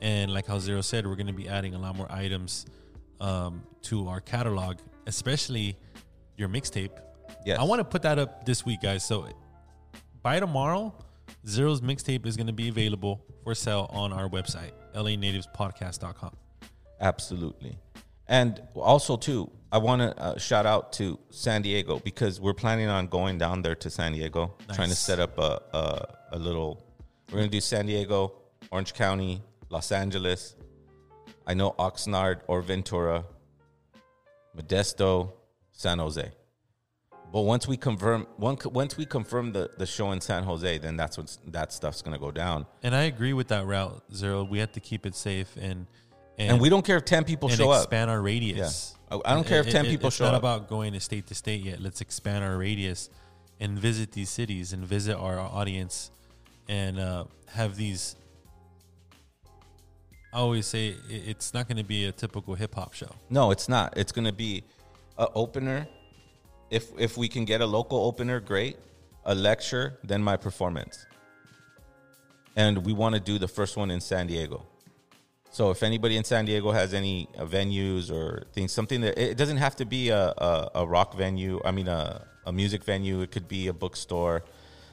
[0.00, 2.66] And like how Zero said, we're going to be adding a lot more items
[3.20, 5.76] um, to our catalog, especially
[6.36, 6.90] your mixtape.
[7.46, 7.58] Yes.
[7.58, 9.04] I want to put that up this week, guys.
[9.04, 9.28] So
[10.22, 10.94] by tomorrow,
[11.46, 16.36] Zero's mixtape is going to be available for sale on our website, lanativespodcast.com.
[17.00, 17.78] Absolutely.
[18.28, 22.88] And also, too, I want to uh, shout out to San Diego because we're planning
[22.88, 24.76] on going down there to San Diego, Nice.
[24.76, 26.84] trying to set up a, a, a little.
[27.30, 28.34] We're going to do San Diego,
[28.70, 30.54] Orange County, Los Angeles.
[31.46, 33.24] I know Oxnard or Ventura,
[34.56, 35.32] Modesto,
[35.72, 36.30] San Jose.
[37.32, 41.16] But once we confirm, once we confirm the, the show in San Jose, then that's
[41.18, 42.64] when that stuff's going to go down.
[42.82, 44.44] And I agree with that route, Zero.
[44.44, 45.86] We have to keep it safe and
[46.38, 47.82] And we don't care if 10 people and show up.
[47.84, 48.94] expand our radius.
[49.10, 49.16] Yeah.
[49.18, 50.40] I- I don't care if 10 people it's show not up.
[50.40, 51.80] about going to state to state yet.
[51.80, 53.08] Let's expand our radius
[53.60, 56.10] and visit these cities and visit our audience
[56.68, 58.16] and uh, have these.
[60.32, 63.10] I always say it's not going to be a typical hip hop show.
[63.30, 63.96] No, it's not.
[63.96, 64.64] It's going to be
[65.16, 65.86] a opener.
[66.70, 68.76] If if we can get a local opener, great.
[69.26, 71.06] A lecture, then my performance.
[72.56, 74.66] And we want to do the first one in San Diego.
[75.54, 79.36] So if anybody in San Diego has any uh, venues or things, something that it
[79.36, 81.60] doesn't have to be a, a, a rock venue.
[81.64, 83.20] I mean, a, a music venue.
[83.20, 84.42] It could be a bookstore.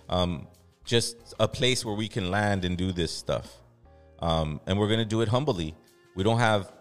[0.07, 0.47] Um,
[0.85, 3.57] just a place where we can land and do this stuff.
[4.19, 5.73] Um, and we're going to do it humbly.
[6.13, 6.71] We don't have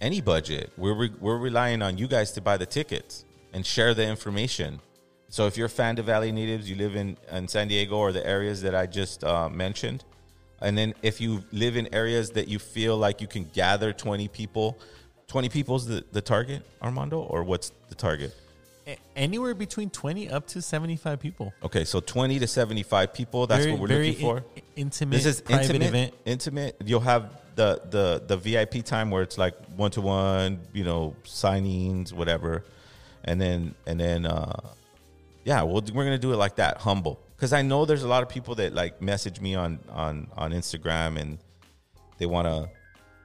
[0.00, 0.72] any budget.
[0.76, 4.80] We're, re- we're relying on you guys to buy the tickets and share the information.
[5.28, 8.10] So if you're a fan of LA Natives, you live in, in San Diego or
[8.10, 10.02] the areas that I just uh, mentioned,
[10.60, 14.28] and then if you live in areas that you feel like you can gather 20
[14.28, 14.78] people,
[15.28, 18.34] 20 people's the, the target, Armando, or what's the target?
[18.86, 21.52] A- Anywhere between 20 up to 75 people.
[21.62, 24.44] Okay, so 20 to 75 people, that's Very- what we're looking for.
[24.56, 26.14] in- intimate, This is private intimate event.
[26.24, 26.76] Intimate.
[26.84, 31.14] You'll have the the the VIP time where it's like one to one, you know,
[31.24, 32.64] signings, whatever.
[33.24, 34.52] And then and then uh
[35.44, 37.18] yeah, well we're going to do it like that, humble.
[37.38, 40.52] Cuz I know there's a lot of people that like message me on on on
[40.52, 41.38] Instagram and
[42.18, 42.68] they want to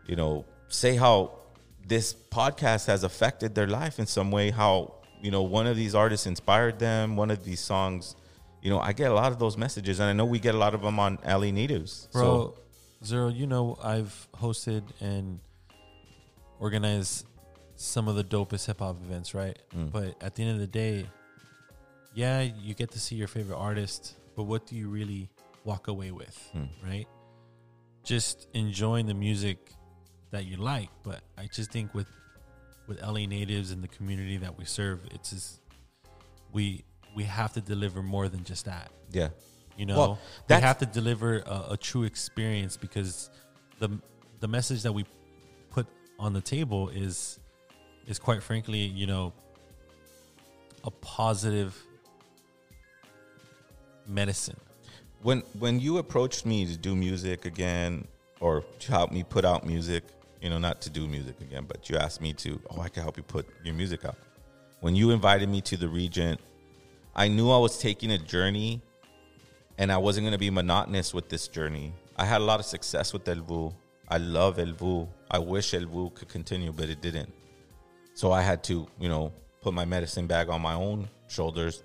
[0.07, 1.39] you know, say how
[1.85, 5.95] this podcast has affected their life in some way, how you know one of these
[5.95, 8.15] artists inspired them, one of these songs.
[8.61, 10.57] You know, I get a lot of those messages, and I know we get a
[10.57, 12.07] lot of them on LA Natives.
[12.13, 12.55] Bro, So
[13.05, 15.39] Zero, you know I've hosted and
[16.59, 17.25] organized
[17.75, 19.57] some of the dopest hip hop events, right?
[19.75, 19.91] Mm.
[19.91, 21.05] But at the end of the day,
[22.13, 25.29] yeah, you get to see your favorite artist, but what do you really
[25.63, 26.67] walk away with, Mm.
[26.83, 27.07] right?
[28.03, 29.71] Just enjoying the music
[30.31, 32.07] that you like, but I just think with
[32.85, 35.61] with LA natives and the community that we serve, it's just
[36.51, 36.83] we
[37.15, 38.91] we have to deliver more than just that.
[39.11, 39.29] Yeah.
[39.77, 40.19] You know, Well,
[40.49, 43.29] we have to deliver a, a true experience because
[43.79, 43.89] the
[44.41, 45.05] the message that we
[45.69, 45.87] put
[46.19, 47.39] on the table is
[48.05, 49.31] is quite frankly, you know,
[50.83, 51.81] a positive
[54.07, 54.59] medicine.
[55.21, 58.05] when when you approached me to do music again
[58.41, 60.03] or to help me put out music
[60.41, 63.01] you know not to do music again but you asked me to oh i can
[63.01, 64.17] help you put your music out.
[64.81, 66.39] When you invited me to the regent
[67.15, 68.81] i knew i was taking a journey
[69.77, 71.93] and i wasn't going to be monotonous with this journey.
[72.17, 73.73] I had a lot of success with El Vuh
[74.09, 77.31] i love El Vuh i wish El Vuh could continue but it didn't.
[78.13, 79.31] So i had to you know
[79.61, 81.83] put my medicine bag on my own shoulders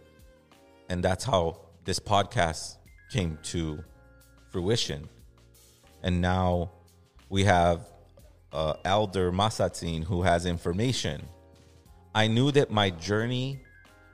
[0.88, 2.76] and that's how this podcast
[3.10, 3.82] came to
[4.50, 5.08] fruition.
[6.02, 6.70] And now
[7.30, 7.80] we have
[8.52, 11.26] uh, Elder Masatzin who has information.
[12.14, 13.62] I knew that my journey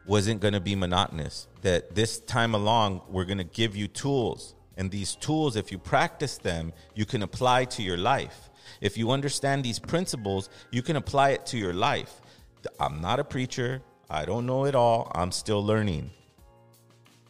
[0.06, 4.54] wasn't going to be monotonous, that this time along, we're going to give you tools.
[4.76, 8.50] And these tools, if you practice them, you can apply to your life.
[8.80, 12.20] If you understand these principles, you can apply it to your life.
[12.78, 13.82] I'm not a preacher.
[14.08, 15.10] I don't know it all.
[15.12, 16.12] I'm still learning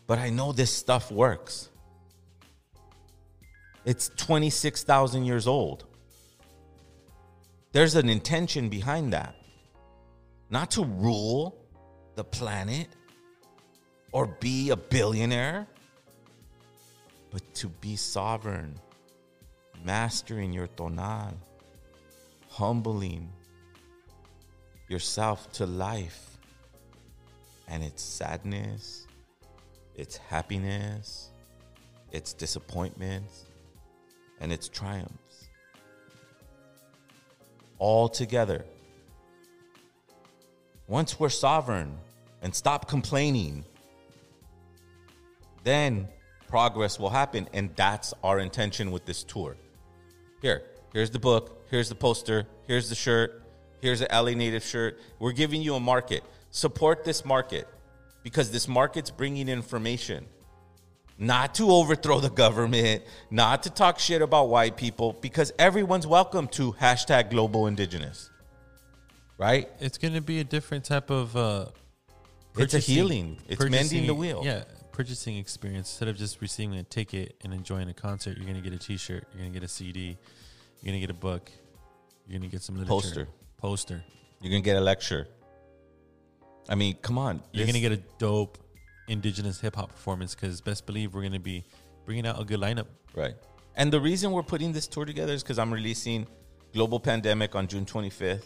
[0.07, 1.71] but I know this stuff works.
[3.85, 5.85] It's 26,000 years old.
[7.73, 9.35] There's an intention behind that.
[10.49, 11.57] Not to rule
[12.15, 12.89] the planet
[14.13, 15.67] or be a billionaire,
[17.31, 18.79] but to be sovereign,
[19.85, 21.35] mastering your tonal,
[22.49, 23.29] humbling
[24.89, 26.39] yourself to life
[27.67, 29.04] and its sadness,
[29.97, 31.31] its happiness,
[32.12, 33.47] its disappointments,
[34.41, 35.49] and its triumphs.
[37.79, 38.65] All together.
[40.87, 41.97] Once we're sovereign
[42.43, 43.65] and stop complaining,
[45.62, 46.09] then
[46.49, 47.49] progress will happen.
[47.53, 49.57] And that's our intention with this tour.
[50.43, 50.62] Here,
[50.93, 53.43] here's the book, here's the poster, here's the shirt,
[53.81, 55.01] here's the LA Native shirt.
[55.19, 56.23] We're giving you a market.
[56.51, 57.66] Support this market
[58.25, 60.27] because this market's bringing information.
[61.17, 66.49] Not to overthrow the government, not to talk shit about white people, because everyone's welcome
[66.49, 68.31] to hashtag global indigenous.
[69.39, 69.69] Right?
[69.79, 71.37] It's going to be a different type of.
[71.37, 71.67] Uh,
[72.57, 73.39] It's a healing.
[73.47, 74.43] It's mending the wheel.
[74.45, 75.91] Yeah, purchasing experience.
[75.91, 78.79] Instead of just receiving a ticket and enjoying a concert, you're going to get a
[78.79, 79.25] T-shirt.
[79.33, 80.17] You're going to get a CD.
[80.81, 81.49] You're going to get a book.
[82.27, 82.93] You're going to get some literature.
[82.93, 83.29] Poster.
[83.59, 84.05] Poster.
[84.41, 85.29] You're going to get a lecture.
[86.69, 87.43] I mean, come on.
[87.53, 88.59] You're This- going to get a dope
[89.09, 91.65] indigenous hip hop performance because best believe we're going to be
[92.07, 92.86] bringing out a good lineup.
[93.15, 93.35] Right.
[93.77, 96.27] And the reason we're putting this tour together is because I'm releasing
[96.73, 98.45] Global Pandemic on June 25th.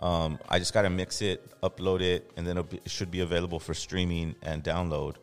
[0.00, 3.10] Um, I just got to mix it, upload it, and then it'll be, it should
[3.10, 5.16] be available for streaming and download.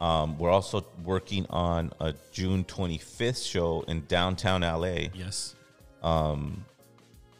[0.00, 5.08] Um, we're also working on a June 25th show in downtown LA.
[5.14, 5.54] Yes.
[6.02, 6.64] Um,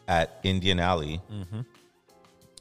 [0.07, 1.21] at Indian Alley.
[1.31, 1.65] Mhm.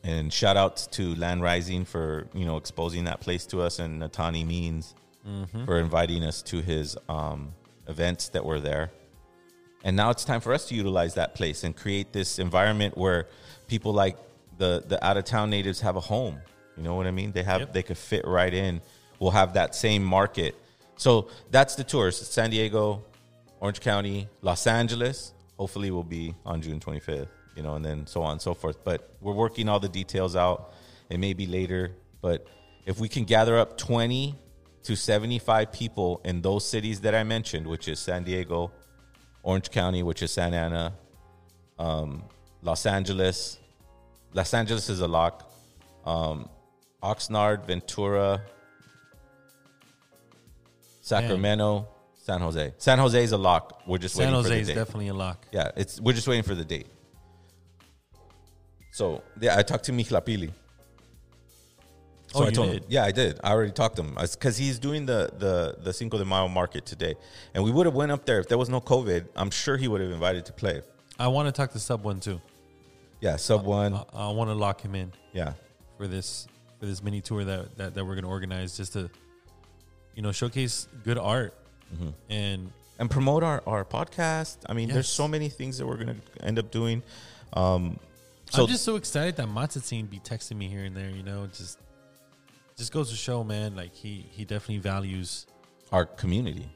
[0.06, 4.00] And shout outs to Land Rising for you know exposing that place to us, and
[4.00, 4.94] Natanii Means
[5.26, 5.64] Mhm.
[5.66, 7.52] for inviting us to his um,
[7.88, 8.92] events that were there.
[9.82, 13.26] And now it's time for us to utilize that place and create this environment where
[13.66, 14.16] people like
[14.58, 16.38] the the out of town natives have a home.
[16.76, 17.32] You know what I mean?
[17.32, 18.80] They have they could fit right in.
[19.18, 20.54] We'll have that same market.
[20.96, 23.02] So that's the tours: San Diego,
[23.60, 25.32] Orange County, Los Angeles.
[25.58, 27.28] Hopefully, we'll be on June 25th.
[27.56, 28.84] You know, and then so on and so forth.
[28.84, 30.72] But we're working all the details out.
[31.08, 32.46] It may be later, but
[32.84, 34.34] if we can gather up 20
[34.84, 38.70] to 75 people in those cities that I mentioned, which is San Diego,
[39.42, 40.92] Orange County, which is Santa Ana,
[41.78, 42.22] um,
[42.62, 43.58] Los Angeles.
[44.32, 45.50] Los Angeles is a lock.
[46.04, 46.48] Um,
[47.02, 48.42] Oxnard, Ventura,
[51.00, 52.74] Sacramento, San Jose.
[52.78, 53.82] San Jose is a lock.
[53.86, 54.74] We're just San waiting for Jose the is date.
[54.74, 55.46] definitely a lock.
[55.52, 56.88] Yeah, it's we're just waiting for the date.
[58.96, 60.50] So yeah, I talked to Michlapili.
[62.28, 62.82] So Oh, I you told did?
[62.84, 63.38] him, yeah, I did.
[63.44, 66.86] I already talked to him because he's doing the the the Cinco de Mayo market
[66.86, 67.14] today,
[67.54, 69.26] and we would have went up there if there was no COVID.
[69.36, 70.80] I'm sure he would have invited to play.
[71.18, 72.40] I want to talk to Sub One too.
[73.20, 73.92] Yeah, Sub One.
[73.92, 75.12] I, I want to lock him in.
[75.34, 75.52] Yeah.
[75.98, 76.46] For this
[76.80, 79.10] for this mini tour that that, that we're gonna organize just to,
[80.14, 81.52] you know, showcase good art
[81.94, 82.14] Mhm.
[82.30, 84.56] and and promote our, our podcast.
[84.70, 87.02] I mean, there's so many things that we're gonna end up doing.
[87.52, 87.98] Um,
[88.50, 91.10] So- I'm just so excited that Masatzin be texting me here and there.
[91.10, 91.78] You know, just
[92.76, 93.74] just goes to show, man.
[93.74, 95.46] Like he he definitely values
[95.92, 96.68] our community.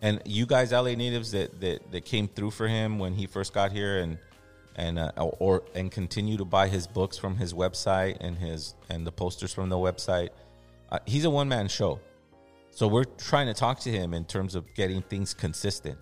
[0.00, 3.52] And you guys, LA natives that, that, that came through for him when he first
[3.52, 4.18] got here and
[4.76, 9.04] and uh, or and continue to buy his books from his website and his and
[9.06, 10.28] the posters from the website.
[10.90, 11.98] Uh, he's a one man show,
[12.70, 15.98] so we're trying to talk to him in terms of getting things consistent,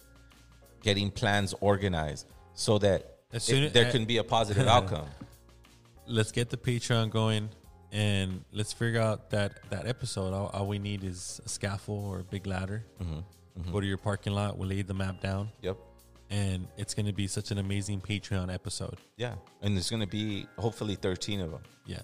[0.83, 5.07] getting plans organized, so that As soon it- there can be a positive outcome.
[6.07, 7.49] let's get the Patreon going
[7.93, 10.33] and let's figure out that that episode.
[10.33, 12.85] All, all we need is a scaffold or a big ladder.
[13.03, 13.25] Mhm,
[13.59, 13.73] mhm.
[13.73, 14.57] Go to your parking lot.
[14.59, 15.51] We'll lay the map down.
[15.63, 15.77] Yep.
[16.31, 18.99] And it's going to be such an amazing Patreon episode.
[19.17, 21.63] Yeah, and there's going to be hopefully 13 of them.
[21.87, 22.01] Yeah.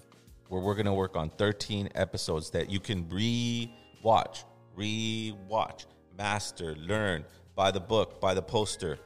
[0.49, 4.43] where we're going to work on 13 episodes that you can re-watch,
[4.75, 5.85] re-watch,
[6.17, 8.99] master, learn, buy the book, buy the poster,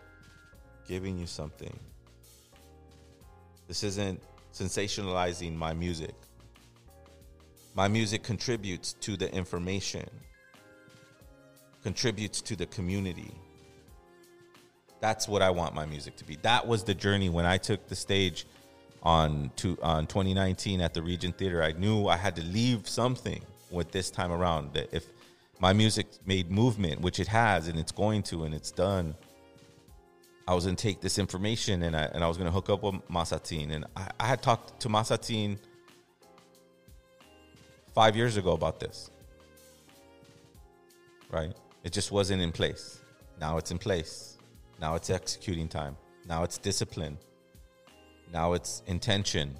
[0.87, 1.79] giving you something.
[3.68, 4.22] This isn't
[4.53, 6.15] sensationalizing my music.
[7.76, 10.10] My music contributes to the information,
[11.84, 13.31] contributes to the community.
[14.99, 16.38] That's what I want my music to be.
[16.38, 18.48] That was the journey when I took the stage
[19.03, 21.61] on to on 2019 at the Regent Theater.
[21.61, 24.73] I knew I had to leave something with this time around.
[24.73, 25.06] That if
[25.60, 29.15] my music made movement, which it has, and it's going to, and it's done,
[30.47, 32.95] I was gonna take this information and I and I was gonna hook up with
[33.09, 33.71] Masatzin.
[33.71, 35.57] And I, I had talked to Masatzin
[37.93, 39.09] five years ago about this.
[41.29, 41.53] Right?
[41.83, 43.01] It just wasn't in place.
[43.39, 44.37] Now it's in place.
[44.79, 45.97] Now it's executing time.
[46.27, 47.17] Now it's discipline.
[48.31, 49.55] Now it's intention.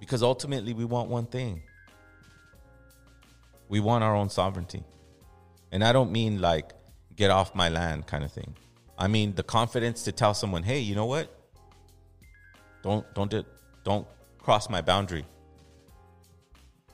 [0.00, 1.62] Because ultimately, we want one thing
[3.68, 4.84] we want our own sovereignty.
[5.72, 6.72] And I don't mean like
[7.16, 8.54] get off my land kind of thing.
[8.96, 11.28] I mean the confidence to tell someone, hey, you know what?
[12.82, 13.44] Don't don't do-
[13.82, 14.06] don't
[14.38, 15.24] cross my boundary.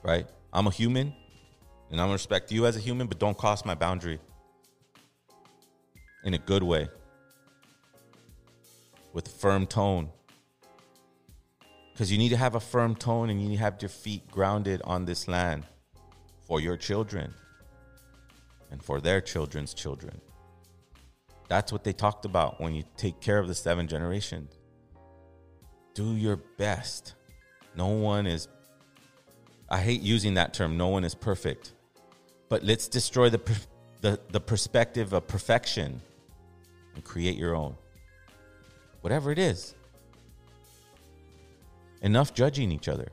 [0.03, 0.27] Right?
[0.51, 1.13] I'm a human
[1.91, 4.19] and I'm gonna respect you as a human, but don't cross my boundary
[6.23, 6.89] in a good way
[9.13, 10.09] with firm tone.
[11.91, 14.29] Because you need to have a firm tone and you need to have your feet
[14.31, 15.65] grounded on this land
[16.47, 17.33] for your children
[18.71, 20.19] and for their children's children.
[21.51, 24.57] That's what they talked about when you take care of the seven generations.
[25.93, 27.15] Do your best.
[27.75, 28.47] No one is,
[29.69, 31.73] I hate using that term, no one is perfect.
[32.47, 33.41] But let's destroy the,
[33.99, 36.01] the, the perspective of perfection
[36.95, 37.75] and create your own.
[39.01, 39.75] Whatever it is.
[42.01, 43.09] Enough judging each other.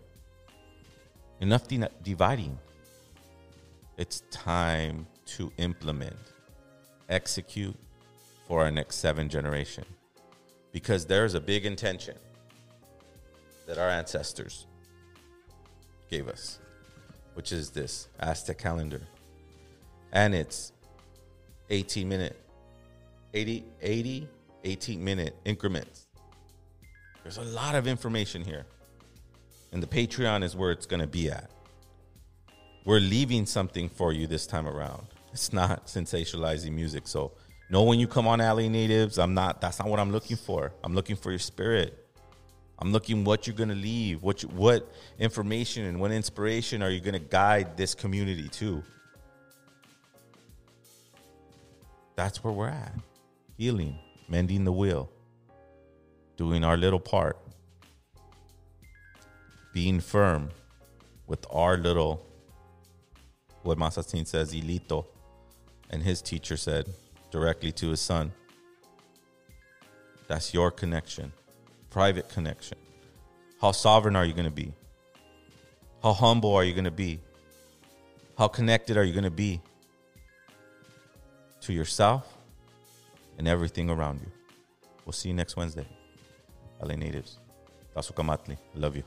[1.41, 2.57] Enough di- dividing.
[3.97, 6.15] It's time to implement,
[7.09, 7.75] execute
[8.49, 9.85] for our next seven generation.
[10.73, 12.17] Because there's a big intention
[13.67, 14.67] that our ancestors
[16.11, 16.59] gave us,
[17.35, 19.03] which is this Aztec calendar.
[20.13, 20.73] And it's
[21.69, 22.41] 18 minute,
[23.35, 24.29] 80, 80,
[24.65, 26.07] 18 minute increments.
[27.23, 28.65] There's a lot of information here.
[29.73, 31.51] And the Patreon is where it's going to be at.
[32.87, 35.09] We're leaving something for you this time around.
[35.35, 37.07] It's not sensationalizing music.
[37.07, 37.33] So
[37.71, 40.73] know when you come on LA Natives, I'm not that's not what I'm looking for.
[40.83, 42.05] I'm looking for your spirit.
[42.79, 47.01] I'm looking what you're to leave, what you, what information and what inspiration are you
[47.15, 48.85] to guide this community to?
[52.15, 52.95] That's where we're at.
[53.57, 55.11] Healing, mending the wheel,
[56.37, 57.37] doing our little part,
[59.73, 60.51] being firm
[61.27, 62.25] with our little,
[63.63, 65.05] what Masatzin says, Ilito,
[65.91, 66.87] and his teacher said
[67.31, 68.33] directly to his son.
[70.27, 71.33] That's your connection,
[71.91, 72.79] private connection.
[73.61, 74.73] How sovereign are you going to be?
[76.03, 77.21] How humble are you going to be?
[78.37, 79.61] How connected are you going to be
[81.63, 82.39] to yourself
[83.37, 84.31] and everything around you?
[85.05, 85.87] We'll see you next Wednesday.
[86.81, 87.39] LA Natives.
[87.97, 88.57] Tasukamatli.
[88.75, 89.03] Love you.